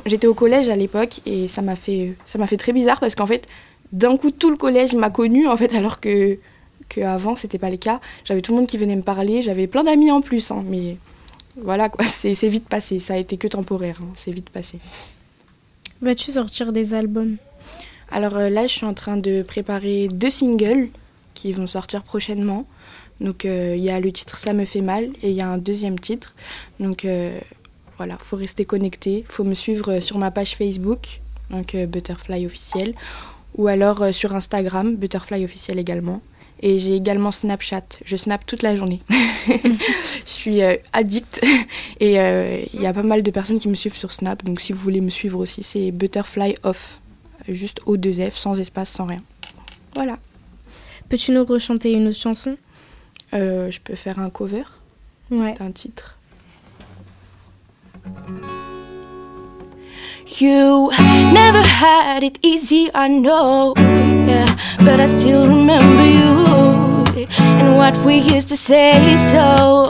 [0.05, 3.27] j'étais au collège à l'époque et ça m'a fait ça fait très bizarre parce qu'en
[3.27, 3.47] fait
[3.93, 6.39] d'un coup tout le collège m'a connue en fait alors que
[6.89, 8.01] que avant c'était pas le cas.
[8.25, 10.97] J'avais tout le monde qui venait me parler j'avais plein d'amis en plus hein, mais
[11.57, 12.05] voilà quoi.
[12.07, 13.01] C'est c'est vite passé.
[13.01, 14.79] Ça a été que temporaire hein, c'est vite passé.
[16.01, 17.37] Vas-tu sortir des albums?
[18.13, 20.89] Alors euh, là, je suis en train de préparer deux singles
[21.35, 22.67] qui vont sortir prochainement.
[23.23, 25.49] Donc euh, il y a le titre Ça me fait mal et il y a
[25.49, 26.35] un deuxième titre.
[26.81, 27.39] Donc euh,
[27.97, 32.95] voilà, faut rester connecté, faut me suivre euh, sur ma page Facebook, donc Butterfly officiel,
[33.57, 36.21] ou alors sur Instagram, Butterfly officiel également.
[36.65, 37.83] Et j'ai également Snapchat.
[38.05, 39.03] Je snap toute la journée.
[39.49, 40.61] je suis
[40.93, 41.45] addict.
[41.99, 44.45] Et il y a pas mal de personnes qui me suivent sur Snap.
[44.45, 47.02] Donc si vous voulez me suivre aussi, c'est Butterfly Off.
[47.49, 49.21] Juste O2F, sans espace, sans rien.
[49.95, 50.17] Voilà.
[51.09, 52.57] Peux-tu nous rechanter une autre chanson?
[53.35, 54.65] Euh, je peux faire un cover
[55.31, 55.55] Ouais.
[55.59, 56.17] d'un titre.
[60.41, 60.91] You
[61.33, 64.47] never had it easy, I know, yeah,
[64.79, 67.29] but I still remember you.
[67.39, 69.89] and what we used to say so.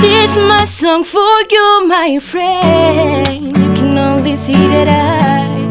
[0.00, 1.20] This my song for
[1.50, 3.28] you, my friend.
[3.46, 5.61] You can only see that I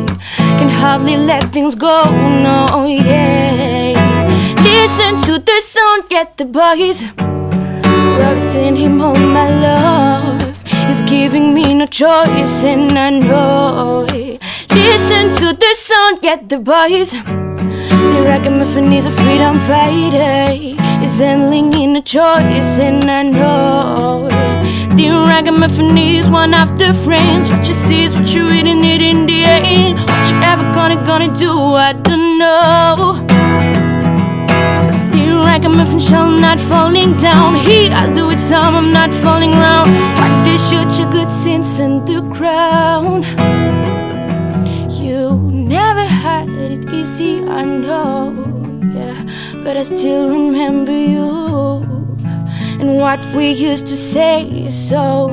[0.62, 1.98] can hardly let things go.
[2.46, 3.94] No, yeah.
[4.70, 7.00] Listen to the sound, get the boys.
[8.52, 10.42] Send him home, my love.
[10.88, 14.06] He's giving me no choice, and I know.
[14.70, 17.10] Listen to the sound, get the boys.
[18.12, 20.52] The ragamuffin is a freedom fighter.
[21.02, 24.51] He's handling in a choice, and I know
[24.92, 24.98] it.
[24.98, 27.50] The ragamuffin is one the friends.
[27.50, 30.00] What you see is what you really need in the end.
[30.00, 33.16] What you ever gonna, gonna do, I don't know.
[35.12, 37.56] The ragamuffin shall not falling down.
[37.56, 39.90] He has to with some, I'm not falling round.
[40.20, 43.26] Like they shoot your good sense in the ground.
[44.92, 48.34] You never had it easy, I know.
[48.96, 52.01] Yeah, but I still remember you
[52.82, 54.70] and what we used to say.
[54.70, 55.28] So,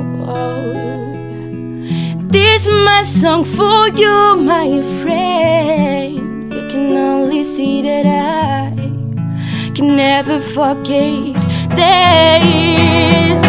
[2.35, 6.53] this is my song for you, my friend.
[6.53, 8.71] You can only see that I
[9.75, 11.35] can never forget
[11.79, 13.41] this.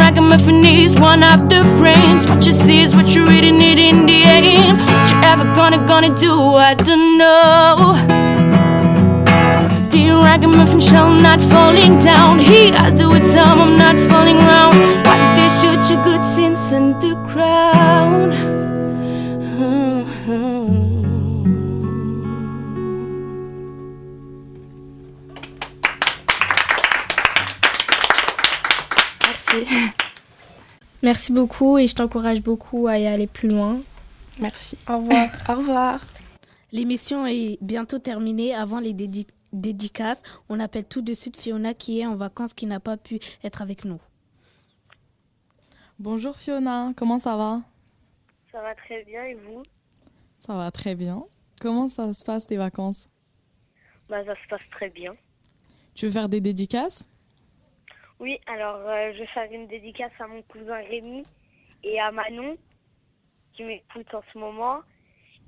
[0.00, 1.58] Ragamuffin is one of the.
[2.38, 4.78] What you see is what you really need in the end.
[4.78, 8.37] What you ever gonna gonna do, I don't know.
[9.90, 12.38] The ragamuffin shall not falling down.
[12.38, 14.76] He has with some, I'm not falling round.
[15.06, 18.34] Why they shoot your good sense in the ground?
[29.26, 29.66] Merci.
[31.02, 33.78] Merci beaucoup et je t'encourage beaucoup à y aller plus loin.
[34.40, 34.76] Merci.
[34.88, 35.28] Au revoir.
[35.48, 36.00] Au revoir.
[36.72, 38.54] L'émission est bientôt terminée.
[38.54, 42.66] Avant les dédi- dédicaces, on appelle tout de suite Fiona qui est en vacances, qui
[42.66, 44.00] n'a pas pu être avec nous.
[45.98, 47.62] Bonjour Fiona, comment ça va?
[48.52, 49.62] Ça va très bien et vous?
[50.40, 51.24] Ça va très bien.
[51.60, 53.08] Comment ça se passe tes vacances?
[54.08, 55.12] Bah ça se passe très bien.
[55.94, 57.08] Tu veux faire des dédicaces?
[58.20, 61.24] Oui, alors euh, je vais faire une dédicace à mon cousin Rémi
[61.82, 62.56] et à Manon
[63.52, 64.80] qui m'écoute en ce moment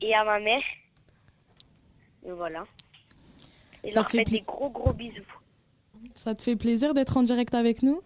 [0.01, 0.62] et à ma mère.
[2.26, 2.64] Et voilà.
[3.85, 5.22] Et Ça leur te fait des gros gros bisous.
[6.14, 8.01] Ça te fait plaisir d'être en direct avec nous?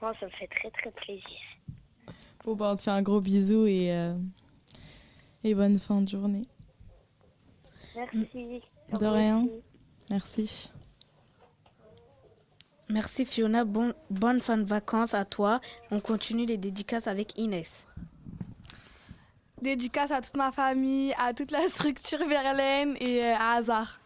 [0.00, 1.38] Oh, ça me fait très très plaisir.
[2.44, 4.14] Bon bah on te fait un gros bisou et, euh,
[5.44, 6.42] et bonne fin de journée.
[7.94, 8.62] Merci.
[8.98, 9.46] De rien.
[10.10, 10.72] Merci.
[12.88, 15.60] Merci Fiona, bon, bonne fin de vacances à toi.
[15.90, 17.86] On continue les dédicaces avec Inès.
[19.62, 24.01] Dédicace à toute ma famille, à toute la structure Verlaine et euh, à Hazard.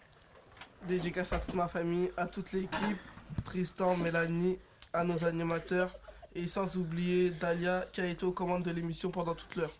[0.87, 2.99] Dédicace à toute ma famille, à toute l'équipe,
[3.45, 4.59] Tristan, Mélanie,
[4.93, 5.91] à nos animateurs
[6.35, 9.73] et sans oublier Dalia qui a été aux commandes de l'émission pendant toute l'heure.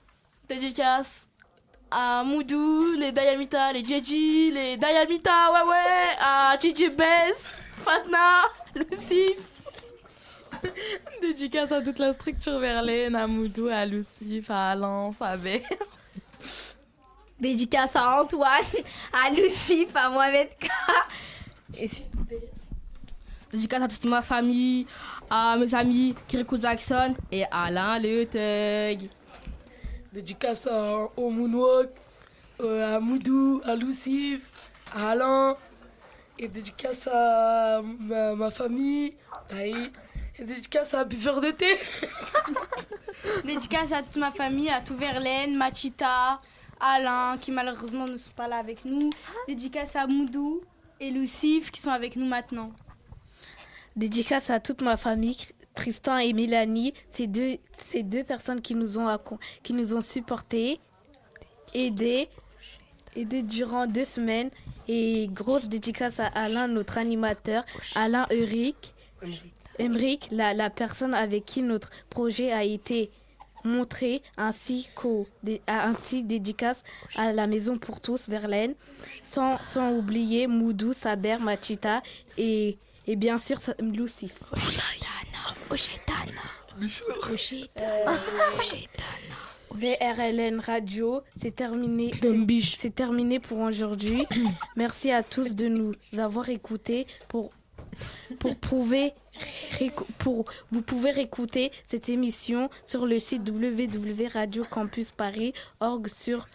[0.49, 1.29] Dédicace
[1.91, 8.43] à Moudou, les Dayamita, les Djeji, les Dayamita, ouais ouais, à DJ Bess, Fatna,
[8.75, 9.39] Lucif.
[11.23, 15.63] Dédicace à toute la structure Verlaine, à Moudou, à Lucif, à Alain, à Bé.
[17.39, 18.65] Dédicace à Antoine,
[19.13, 20.69] à Lucif, à Mohamed K.
[21.79, 21.91] Et
[23.53, 24.87] Dédicace à toute ma famille,
[25.31, 29.09] à mes amis Kirikou Jackson et Alain Le Thug.
[30.13, 31.91] Dédicace à, au Moonwalk,
[32.61, 34.51] euh, à Moudou, à Lucif,
[34.95, 35.57] à Alain.
[36.39, 39.15] Et dédicace à ma, ma famille,
[39.49, 39.75] Taï.
[40.39, 41.79] Et dédicace à Buveur de thé.
[43.45, 46.41] Dédicace à toute ma famille, à tout Verlaine, Machita,
[46.81, 49.11] Alain, qui malheureusement ne sont pas là avec nous.
[49.49, 50.63] Dédicace à Moudou
[51.01, 52.73] et Lucif, qui sont avec nous maintenant.
[53.97, 55.37] Dédicace à toute ma famille,
[55.75, 57.57] Tristan et Mélanie, ces deux,
[57.91, 59.09] ces deux personnes qui nous ont,
[59.63, 60.81] qui nous ont supportés,
[61.75, 62.29] aidés,
[63.15, 64.51] aidés durant deux semaines.
[64.89, 67.65] Et grosse dédicace à Alain, notre animateur,
[67.97, 68.95] Alain Euric,
[69.79, 73.11] Emric, la, la personne avec qui notre projet a été
[73.67, 76.83] montré, ainsi, qu'au- dé- à- ainsi dédicace
[77.17, 78.75] à la Maison pour tous, Verlaine,
[79.23, 82.03] sans, sans oublier Moudou, Saber, Machita
[82.39, 84.35] et, et bien sûr Lucif.
[89.75, 92.13] VRLN Radio, c'est terminé.
[92.79, 94.25] c'est- terminé pour aujourd'hui.
[94.77, 97.07] Merci à tous de nous avoir écoutés.
[97.29, 97.51] Pour,
[98.39, 99.13] pour prouver,
[100.19, 106.47] pour, vous pouvez réécouter cette émission sur le site www.radiocampusparis.org sur,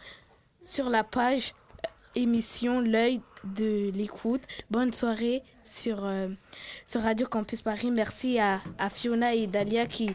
[0.63, 1.53] sur la page
[1.85, 4.41] euh, émission L'œil de l'écoute.
[4.69, 6.27] Bonne soirée sur, euh,
[6.85, 7.91] sur Radio Campus Paris.
[7.91, 10.11] Merci à, à Fiona et Dalia qui,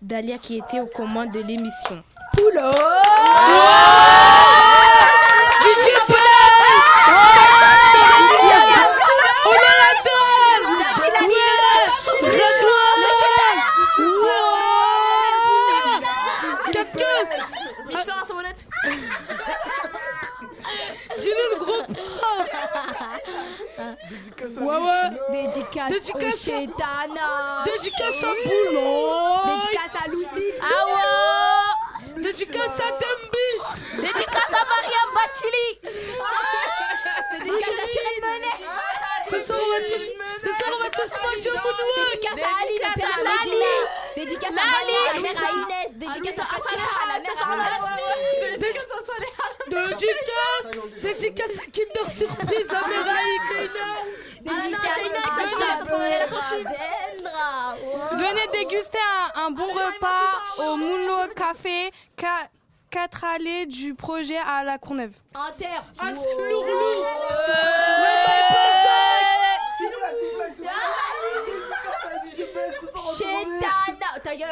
[0.00, 2.02] Dalia qui étaient aux commandes de l'émission.
[2.34, 2.70] Poulot
[9.44, 10.66] On a la dalle
[11.02, 11.10] Ouais
[12.22, 13.02] Redouane
[16.72, 17.26] Quatre queues
[17.88, 18.62] Michelin à savonnette
[21.18, 21.82] Dis-nous le gros
[24.42, 25.10] Dédicace Ouais, ouais.
[25.30, 27.64] Dédicace, Dédicace au Chétana.
[27.64, 30.52] Dédicace à Boulot Dédicace à Lucie.
[30.60, 35.68] Ah ouais Dédicace à Dembiche Dédicace à Mariam Bachili.
[37.44, 38.66] Dédicace à Chirel Menet.
[39.32, 42.52] Ce soir, on va tous, ce soir, on va tous manger au moonwalk Dédicace à
[42.60, 43.72] Ali, le père à Medina.
[44.14, 45.88] Dédicace à Malia, la mère à Inès.
[45.94, 48.58] Dédicace à Fatima, la mère à.
[48.58, 48.92] Dédicace.
[49.70, 50.68] Dédicace
[51.00, 53.22] Dédicace à Kinder Surprise, la mère à
[58.12, 58.98] Venez déguster
[59.34, 61.90] un, un bon repas au Moonlo Café,
[62.90, 65.14] 4 allées du projet à la Courneuve.
[65.34, 65.80] Inter.
[65.98, 67.06] Ah, c'est lourd, lourd
[74.22, 74.50] Ta gueule,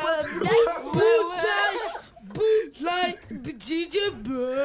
[2.22, 3.18] Bootleg
[3.58, 4.56] DJ Buzz.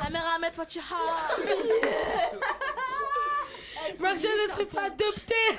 [0.00, 0.96] La mère à Ahmed Fatiha.
[3.98, 5.58] Marjane ne se fait adopter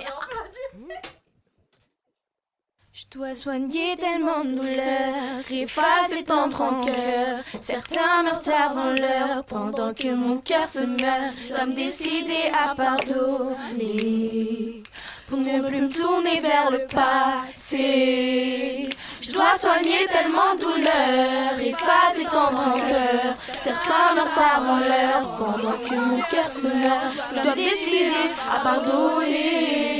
[0.00, 1.21] Je
[3.18, 7.40] dois soigner tellement de douleurs, effacer tant de rancœur.
[7.60, 11.34] Certains meurent avant l'heure, pendant que mon cœur se meurt.
[11.46, 14.82] Je dois me décider à pardonner,
[15.28, 18.88] pour ne plus me tourner vers le passé.
[19.20, 23.34] Je dois soigner tellement de douleurs, effacer tant de rancœur.
[23.60, 27.12] Certains meurent avant l'heure, pendant que mon cœur se meurt.
[27.36, 29.91] Je dois me décider à pardonner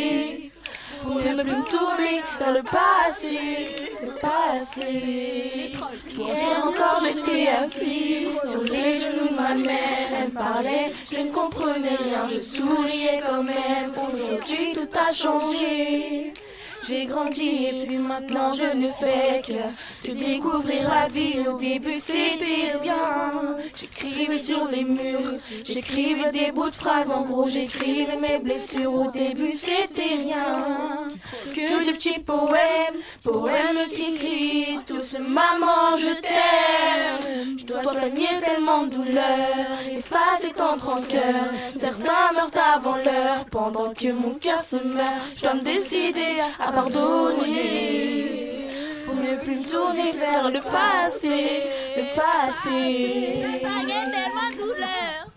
[1.12, 3.68] pour ne plus me tourner vers le passé,
[4.02, 5.72] le passé.
[6.16, 11.96] Hier encore j'étais assise sur les genoux de ma mère, elle parlait, je ne comprenais
[11.96, 13.92] rien, je souriais quand même.
[13.96, 16.32] Aujourd'hui tout a changé.
[16.87, 21.47] J'ai grandi et puis maintenant je ne fais que, que découvrir la vie.
[21.49, 22.97] Au début c'était bien.
[23.76, 27.11] J'écrivais sur les murs, j'écrivais des bouts de phrases.
[27.11, 28.93] En gros j'écrivais mes blessures.
[28.93, 31.09] Au début c'était rien.
[31.55, 37.59] Que de petits poèmes, poèmes qui crient tous maman je t'aime.
[37.59, 41.45] Je dois soigner tellement de douleur, effacer tant de rancœur.
[41.76, 45.22] Certains meurent avant l'heure pendant que mon cœur se meurt.
[45.37, 48.68] Je dois me décider à pardonner.
[49.05, 51.64] Pour ne plus me tourner vers le passé,
[51.97, 53.61] le passé.
[54.11, 55.33] tellement de douleur.